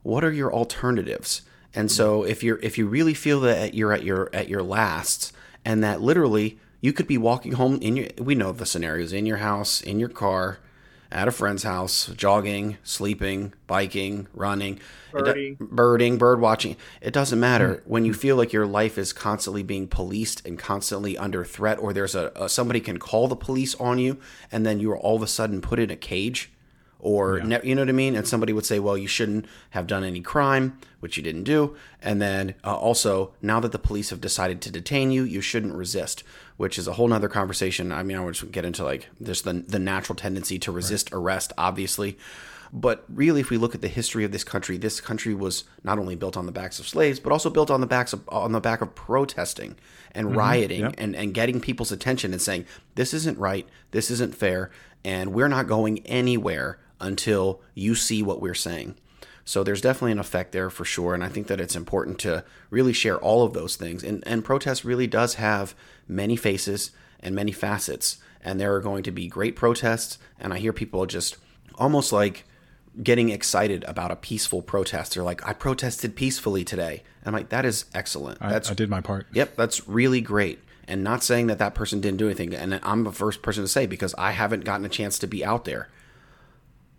what 0.04 0.22
are 0.22 0.32
your 0.32 0.52
alternatives? 0.52 1.42
And 1.74 1.90
so 1.90 2.22
if 2.22 2.44
you're 2.44 2.60
if 2.62 2.78
you 2.78 2.86
really 2.86 3.14
feel 3.14 3.40
that 3.40 3.74
you're 3.74 3.92
at 3.92 4.04
your 4.04 4.30
at 4.32 4.48
your 4.48 4.62
last 4.62 5.32
and 5.64 5.82
that 5.82 6.00
literally 6.00 6.60
you 6.80 6.92
could 6.92 7.08
be 7.08 7.18
walking 7.18 7.52
home 7.52 7.78
in 7.80 7.96
your 7.96 8.06
we 8.18 8.36
know 8.36 8.52
the 8.52 8.66
scenarios 8.66 9.12
in 9.12 9.26
your 9.26 9.38
house 9.38 9.80
in 9.80 9.98
your 9.98 10.10
car 10.10 10.58
at 11.14 11.28
a 11.28 11.32
friend's 11.32 11.62
house 11.62 12.08
jogging 12.16 12.76
sleeping 12.82 13.52
biking 13.66 14.26
running. 14.34 14.74
It 15.14 15.18
do- 15.18 15.22
Birding. 15.24 15.56
birding 15.60 16.18
bird 16.18 16.40
watching. 16.40 16.76
It 17.00 17.12
doesn't 17.12 17.38
matter. 17.38 17.76
Hmm. 17.84 17.90
When 17.90 18.04
you 18.04 18.12
feel 18.12 18.36
like 18.36 18.52
your 18.52 18.66
life 18.66 18.98
is 18.98 19.12
constantly 19.12 19.62
being 19.62 19.86
policed 19.86 20.44
and 20.46 20.58
constantly 20.58 21.16
under 21.16 21.44
threat 21.44 21.78
or 21.78 21.92
there's 21.92 22.14
a, 22.14 22.32
a 22.34 22.48
somebody 22.48 22.80
can 22.80 22.98
call 22.98 23.28
the 23.28 23.36
police 23.36 23.74
on 23.76 23.98
you 23.98 24.18
and 24.50 24.66
then 24.66 24.80
you're 24.80 24.98
all 24.98 25.16
of 25.16 25.22
a 25.22 25.26
sudden 25.28 25.60
put 25.60 25.78
in 25.78 25.90
a 25.90 25.96
cage 25.96 26.50
or 27.04 27.40
ne- 27.40 27.60
you 27.62 27.74
know 27.74 27.82
what 27.82 27.90
I 27.90 27.92
mean? 27.92 28.16
And 28.16 28.26
somebody 28.26 28.54
would 28.54 28.64
say, 28.64 28.78
well, 28.78 28.96
you 28.96 29.06
shouldn't 29.06 29.44
have 29.70 29.86
done 29.86 30.04
any 30.04 30.22
crime, 30.22 30.78
which 31.00 31.18
you 31.18 31.22
didn't 31.22 31.44
do. 31.44 31.76
And 32.00 32.20
then 32.20 32.54
uh, 32.64 32.74
also, 32.74 33.34
now 33.42 33.60
that 33.60 33.72
the 33.72 33.78
police 33.78 34.08
have 34.08 34.22
decided 34.22 34.62
to 34.62 34.70
detain 34.70 35.10
you, 35.10 35.22
you 35.22 35.42
shouldn't 35.42 35.74
resist, 35.74 36.24
which 36.56 36.78
is 36.78 36.88
a 36.88 36.94
whole 36.94 37.06
nother 37.06 37.28
conversation. 37.28 37.92
I 37.92 38.02
mean, 38.02 38.16
I 38.16 38.24
would 38.24 38.34
just 38.34 38.50
get 38.50 38.64
into 38.64 38.84
like 38.84 39.10
just 39.22 39.44
the, 39.44 39.52
the 39.52 39.78
natural 39.78 40.16
tendency 40.16 40.58
to 40.60 40.72
resist 40.72 41.10
arrest, 41.12 41.52
obviously. 41.58 42.16
But 42.72 43.04
really, 43.08 43.42
if 43.42 43.50
we 43.50 43.58
look 43.58 43.74
at 43.74 43.82
the 43.82 43.88
history 43.88 44.24
of 44.24 44.32
this 44.32 44.42
country, 44.42 44.78
this 44.78 45.00
country 45.00 45.34
was 45.34 45.64
not 45.84 45.98
only 45.98 46.16
built 46.16 46.38
on 46.38 46.46
the 46.46 46.52
backs 46.52 46.78
of 46.78 46.88
slaves, 46.88 47.20
but 47.20 47.32
also 47.32 47.50
built 47.50 47.70
on 47.70 47.82
the 47.82 47.86
backs 47.86 48.14
of 48.14 48.26
on 48.30 48.52
the 48.52 48.60
back 48.60 48.80
of 48.80 48.94
protesting 48.94 49.76
and 50.12 50.34
rioting 50.34 50.80
yep. 50.80 50.94
and, 50.96 51.14
and 51.14 51.34
getting 51.34 51.60
people's 51.60 51.92
attention 51.92 52.32
and 52.32 52.40
saying, 52.40 52.64
this 52.94 53.12
isn't 53.12 53.38
right, 53.38 53.68
this 53.90 54.10
isn't 54.10 54.34
fair, 54.34 54.70
and 55.04 55.34
we're 55.34 55.48
not 55.48 55.68
going 55.68 56.04
anywhere 56.06 56.78
until 57.04 57.60
you 57.74 57.94
see 57.94 58.22
what 58.22 58.40
we're 58.40 58.54
saying. 58.54 58.96
So 59.44 59.62
there's 59.62 59.82
definitely 59.82 60.12
an 60.12 60.18
effect 60.18 60.52
there 60.52 60.70
for 60.70 60.84
sure. 60.84 61.14
And 61.14 61.22
I 61.22 61.28
think 61.28 61.48
that 61.48 61.60
it's 61.60 61.76
important 61.76 62.18
to 62.20 62.44
really 62.70 62.94
share 62.94 63.18
all 63.18 63.44
of 63.44 63.52
those 63.52 63.76
things. 63.76 64.02
And, 64.02 64.26
and 64.26 64.44
protest 64.44 64.84
really 64.84 65.06
does 65.06 65.34
have 65.34 65.74
many 66.08 66.34
faces 66.34 66.92
and 67.20 67.34
many 67.34 67.52
facets. 67.52 68.18
And 68.42 68.58
there 68.58 68.74
are 68.74 68.80
going 68.80 69.02
to 69.02 69.10
be 69.10 69.26
great 69.26 69.54
protests. 69.54 70.18
And 70.40 70.52
I 70.52 70.58
hear 70.58 70.72
people 70.72 71.04
just 71.06 71.36
almost 71.76 72.12
like 72.12 72.44
getting 73.02 73.28
excited 73.28 73.84
about 73.84 74.10
a 74.10 74.16
peaceful 74.16 74.62
protest. 74.62 75.14
They're 75.14 75.22
like, 75.22 75.46
I 75.46 75.52
protested 75.52 76.16
peacefully 76.16 76.64
today. 76.64 77.02
And 77.20 77.28
I'm 77.28 77.32
like, 77.34 77.50
that 77.50 77.64
is 77.64 77.86
excellent. 77.94 78.38
I, 78.40 78.50
That's 78.50 78.70
I 78.70 78.74
did 78.74 78.88
my 78.88 79.00
part. 79.00 79.26
Yep, 79.32 79.56
that's 79.56 79.88
really 79.88 80.20
great. 80.20 80.60
And 80.86 81.02
not 81.02 81.22
saying 81.22 81.48
that 81.48 81.58
that 81.58 81.74
person 81.74 82.00
didn't 82.00 82.18
do 82.18 82.26
anything. 82.26 82.54
And 82.54 82.78
I'm 82.82 83.04
the 83.04 83.12
first 83.12 83.42
person 83.42 83.64
to 83.64 83.68
say 83.68 83.86
because 83.86 84.14
I 84.16 84.32
haven't 84.32 84.64
gotten 84.64 84.86
a 84.86 84.90
chance 84.90 85.18
to 85.20 85.26
be 85.26 85.44
out 85.44 85.64
there. 85.64 85.88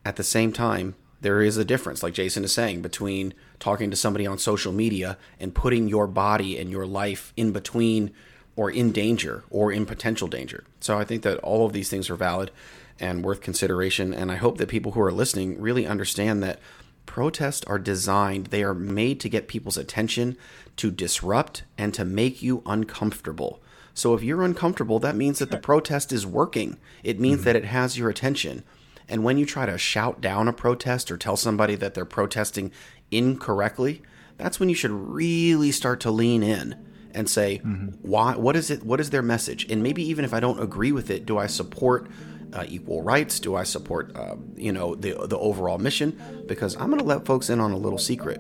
At 0.06 0.16
the 0.16 0.24
same 0.24 0.54
time, 0.54 0.96
there 1.22 1.42
is 1.42 1.58
a 1.58 1.66
difference, 1.66 2.04
like 2.04 2.14
Jason 2.14 2.44
is 2.44 2.54
saying, 2.54 2.84
between 2.84 3.34
talking 3.60 3.90
to 3.90 3.98
somebody 3.98 4.28
on 4.28 4.38
social 4.38 4.72
media 4.72 5.18
and 5.40 5.56
putting 5.56 5.88
your 5.88 6.06
body 6.06 6.60
and 6.60 6.70
your 6.70 6.86
life 6.86 7.34
in 7.36 7.52
between 7.52 8.12
or 8.56 8.70
in 8.70 8.92
danger 8.92 9.44
or 9.50 9.72
in 9.72 9.88
potential 9.88 10.28
danger. 10.28 10.64
So 10.80 11.00
I 11.00 11.04
think 11.04 11.24
that 11.24 11.40
all 11.40 11.66
of 11.66 11.74
these 11.74 11.90
things 11.90 12.10
are 12.12 12.16
valid 12.16 12.52
and 13.00 13.24
worth 13.24 13.42
consideration. 13.42 14.14
And 14.14 14.32
I 14.32 14.36
hope 14.36 14.60
that 14.60 14.70
people 14.70 14.92
who 14.92 15.02
are 15.02 15.12
listening 15.12 15.60
really 15.60 15.88
understand 15.88 16.44
that 16.44 16.60
protests 17.06 17.64
are 17.66 17.80
designed, 17.80 18.48
they 18.48 18.64
are 18.64 18.74
made 18.74 19.20
to 19.22 19.30
get 19.30 19.48
people's 19.48 19.78
attention, 19.78 20.38
to 20.78 20.92
disrupt, 20.92 21.64
and 21.78 21.94
to 21.94 22.06
make 22.06 22.42
you 22.44 22.62
uncomfortable. 22.66 23.62
So 23.94 24.14
if 24.14 24.22
you're 24.22 24.44
uncomfortable, 24.44 25.00
that 25.00 25.16
means 25.16 25.40
that 25.40 25.52
the 25.52 25.58
protest 25.58 26.12
is 26.12 26.26
working. 26.26 26.78
It 27.04 27.20
means 27.20 27.38
mm-hmm. 27.38 27.46
that 27.46 27.56
it 27.56 27.66
has 27.66 27.98
your 27.98 28.10
attention. 28.10 28.64
And 29.08 29.24
when 29.24 29.38
you 29.38 29.46
try 29.46 29.66
to 29.66 29.78
shout 29.78 30.22
down 30.22 30.48
a 30.48 30.54
protest 30.54 31.12
or 31.12 31.18
tell 31.18 31.38
somebody 31.38 31.76
that 31.76 31.94
they're 31.94 32.06
protesting 32.06 32.72
incorrectly, 33.12 34.02
that's 34.38 34.60
when 34.60 34.70
you 34.70 34.76
should 34.76 34.92
really 34.92 35.72
start 35.72 36.00
to 36.02 36.12
lean 36.12 36.44
in 36.44 36.76
and 37.14 37.30
say, 37.30 37.58
why? 38.02 38.36
What 38.36 38.56
is 38.56 38.70
it? 38.70 38.84
What 38.84 39.00
is 39.00 39.10
their 39.10 39.22
message? 39.22 39.70
And 39.72 39.82
maybe 39.82 40.04
even 40.04 40.26
if 40.26 40.34
I 40.34 40.40
don't 40.40 40.62
agree 40.62 40.92
with 40.92 41.10
it, 41.10 41.26
do 41.26 41.38
I 41.38 41.48
support 41.48 42.08
uh, 42.54 42.66
equal 42.68 43.02
rights? 43.02 43.40
Do 43.40 43.56
I 43.56 43.64
support, 43.64 44.16
uh, 44.16 44.36
you 44.56 44.72
know, 44.72 44.96
the 44.96 45.14
the 45.28 45.38
overall 45.38 45.78
mission? 45.78 46.44
Because 46.48 46.76
I'm 46.76 46.88
going 46.88 47.00
to 47.00 47.06
let 47.06 47.26
folks 47.26 47.50
in 47.50 47.60
on 47.60 47.72
a 47.72 47.78
little 47.78 48.00
secret. 48.00 48.40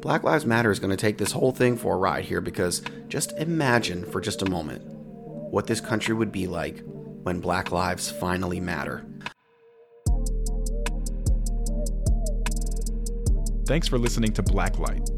Black 0.00 0.24
Lives 0.24 0.44
Matter 0.44 0.70
is 0.70 0.80
going 0.80 0.90
to 0.90 0.96
take 0.96 1.18
this 1.18 1.32
whole 1.32 1.52
thing 1.52 1.76
for 1.76 1.94
a 1.94 1.98
ride 1.98 2.24
here 2.24 2.40
because 2.40 2.82
just 3.08 3.32
imagine 3.38 4.04
for 4.04 4.20
just 4.20 4.42
a 4.42 4.50
moment 4.50 4.82
what 4.84 5.68
this 5.68 5.80
country 5.80 6.14
would 6.14 6.32
be 6.32 6.46
like 6.48 6.82
when 7.22 7.38
Black 7.38 7.70
lives 7.70 8.10
finally 8.10 8.58
matter. 8.58 9.04
Thanks 13.72 13.88
for 13.88 13.96
listening 13.96 14.34
to 14.34 14.42
Blacklite. 14.42 15.08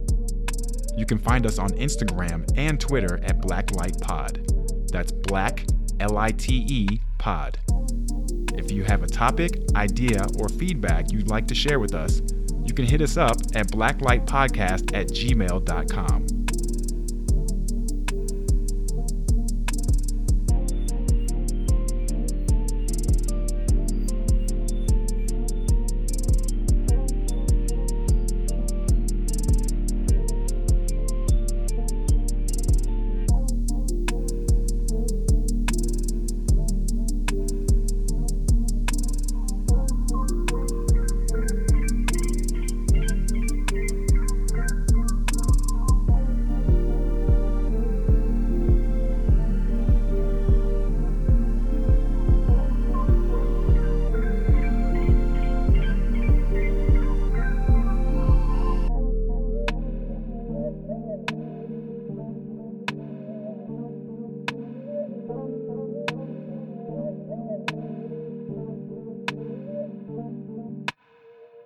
You 0.97 1.05
can 1.05 1.19
find 1.19 1.45
us 1.45 1.59
on 1.59 1.71
Instagram 1.71 2.49
and 2.57 2.79
Twitter 2.79 3.19
at 3.25 3.43
Blacklite 3.43 4.01
Pod. 4.01 4.47
That's 4.93 5.11
Black 5.11 5.67
L 5.99 6.17
I 6.17 6.31
T 6.31 6.65
E 6.69 7.01
Pod. 7.19 7.59
If 8.55 8.71
you 8.71 8.85
have 8.85 9.03
a 9.03 9.09
topic, 9.09 9.61
idea, 9.75 10.25
or 10.39 10.49
feedback 10.49 11.11
you'd 11.11 11.27
like 11.27 11.49
to 11.49 11.55
share 11.57 11.81
with 11.81 11.95
us, 11.97 12.23
you 12.65 12.73
can 12.73 12.85
hit 12.85 13.01
us 13.01 13.17
up 13.17 13.39
at 13.57 13.73
blacklitepodcast 13.73 14.95
at 14.95 15.09
gmail.com. 15.09 16.34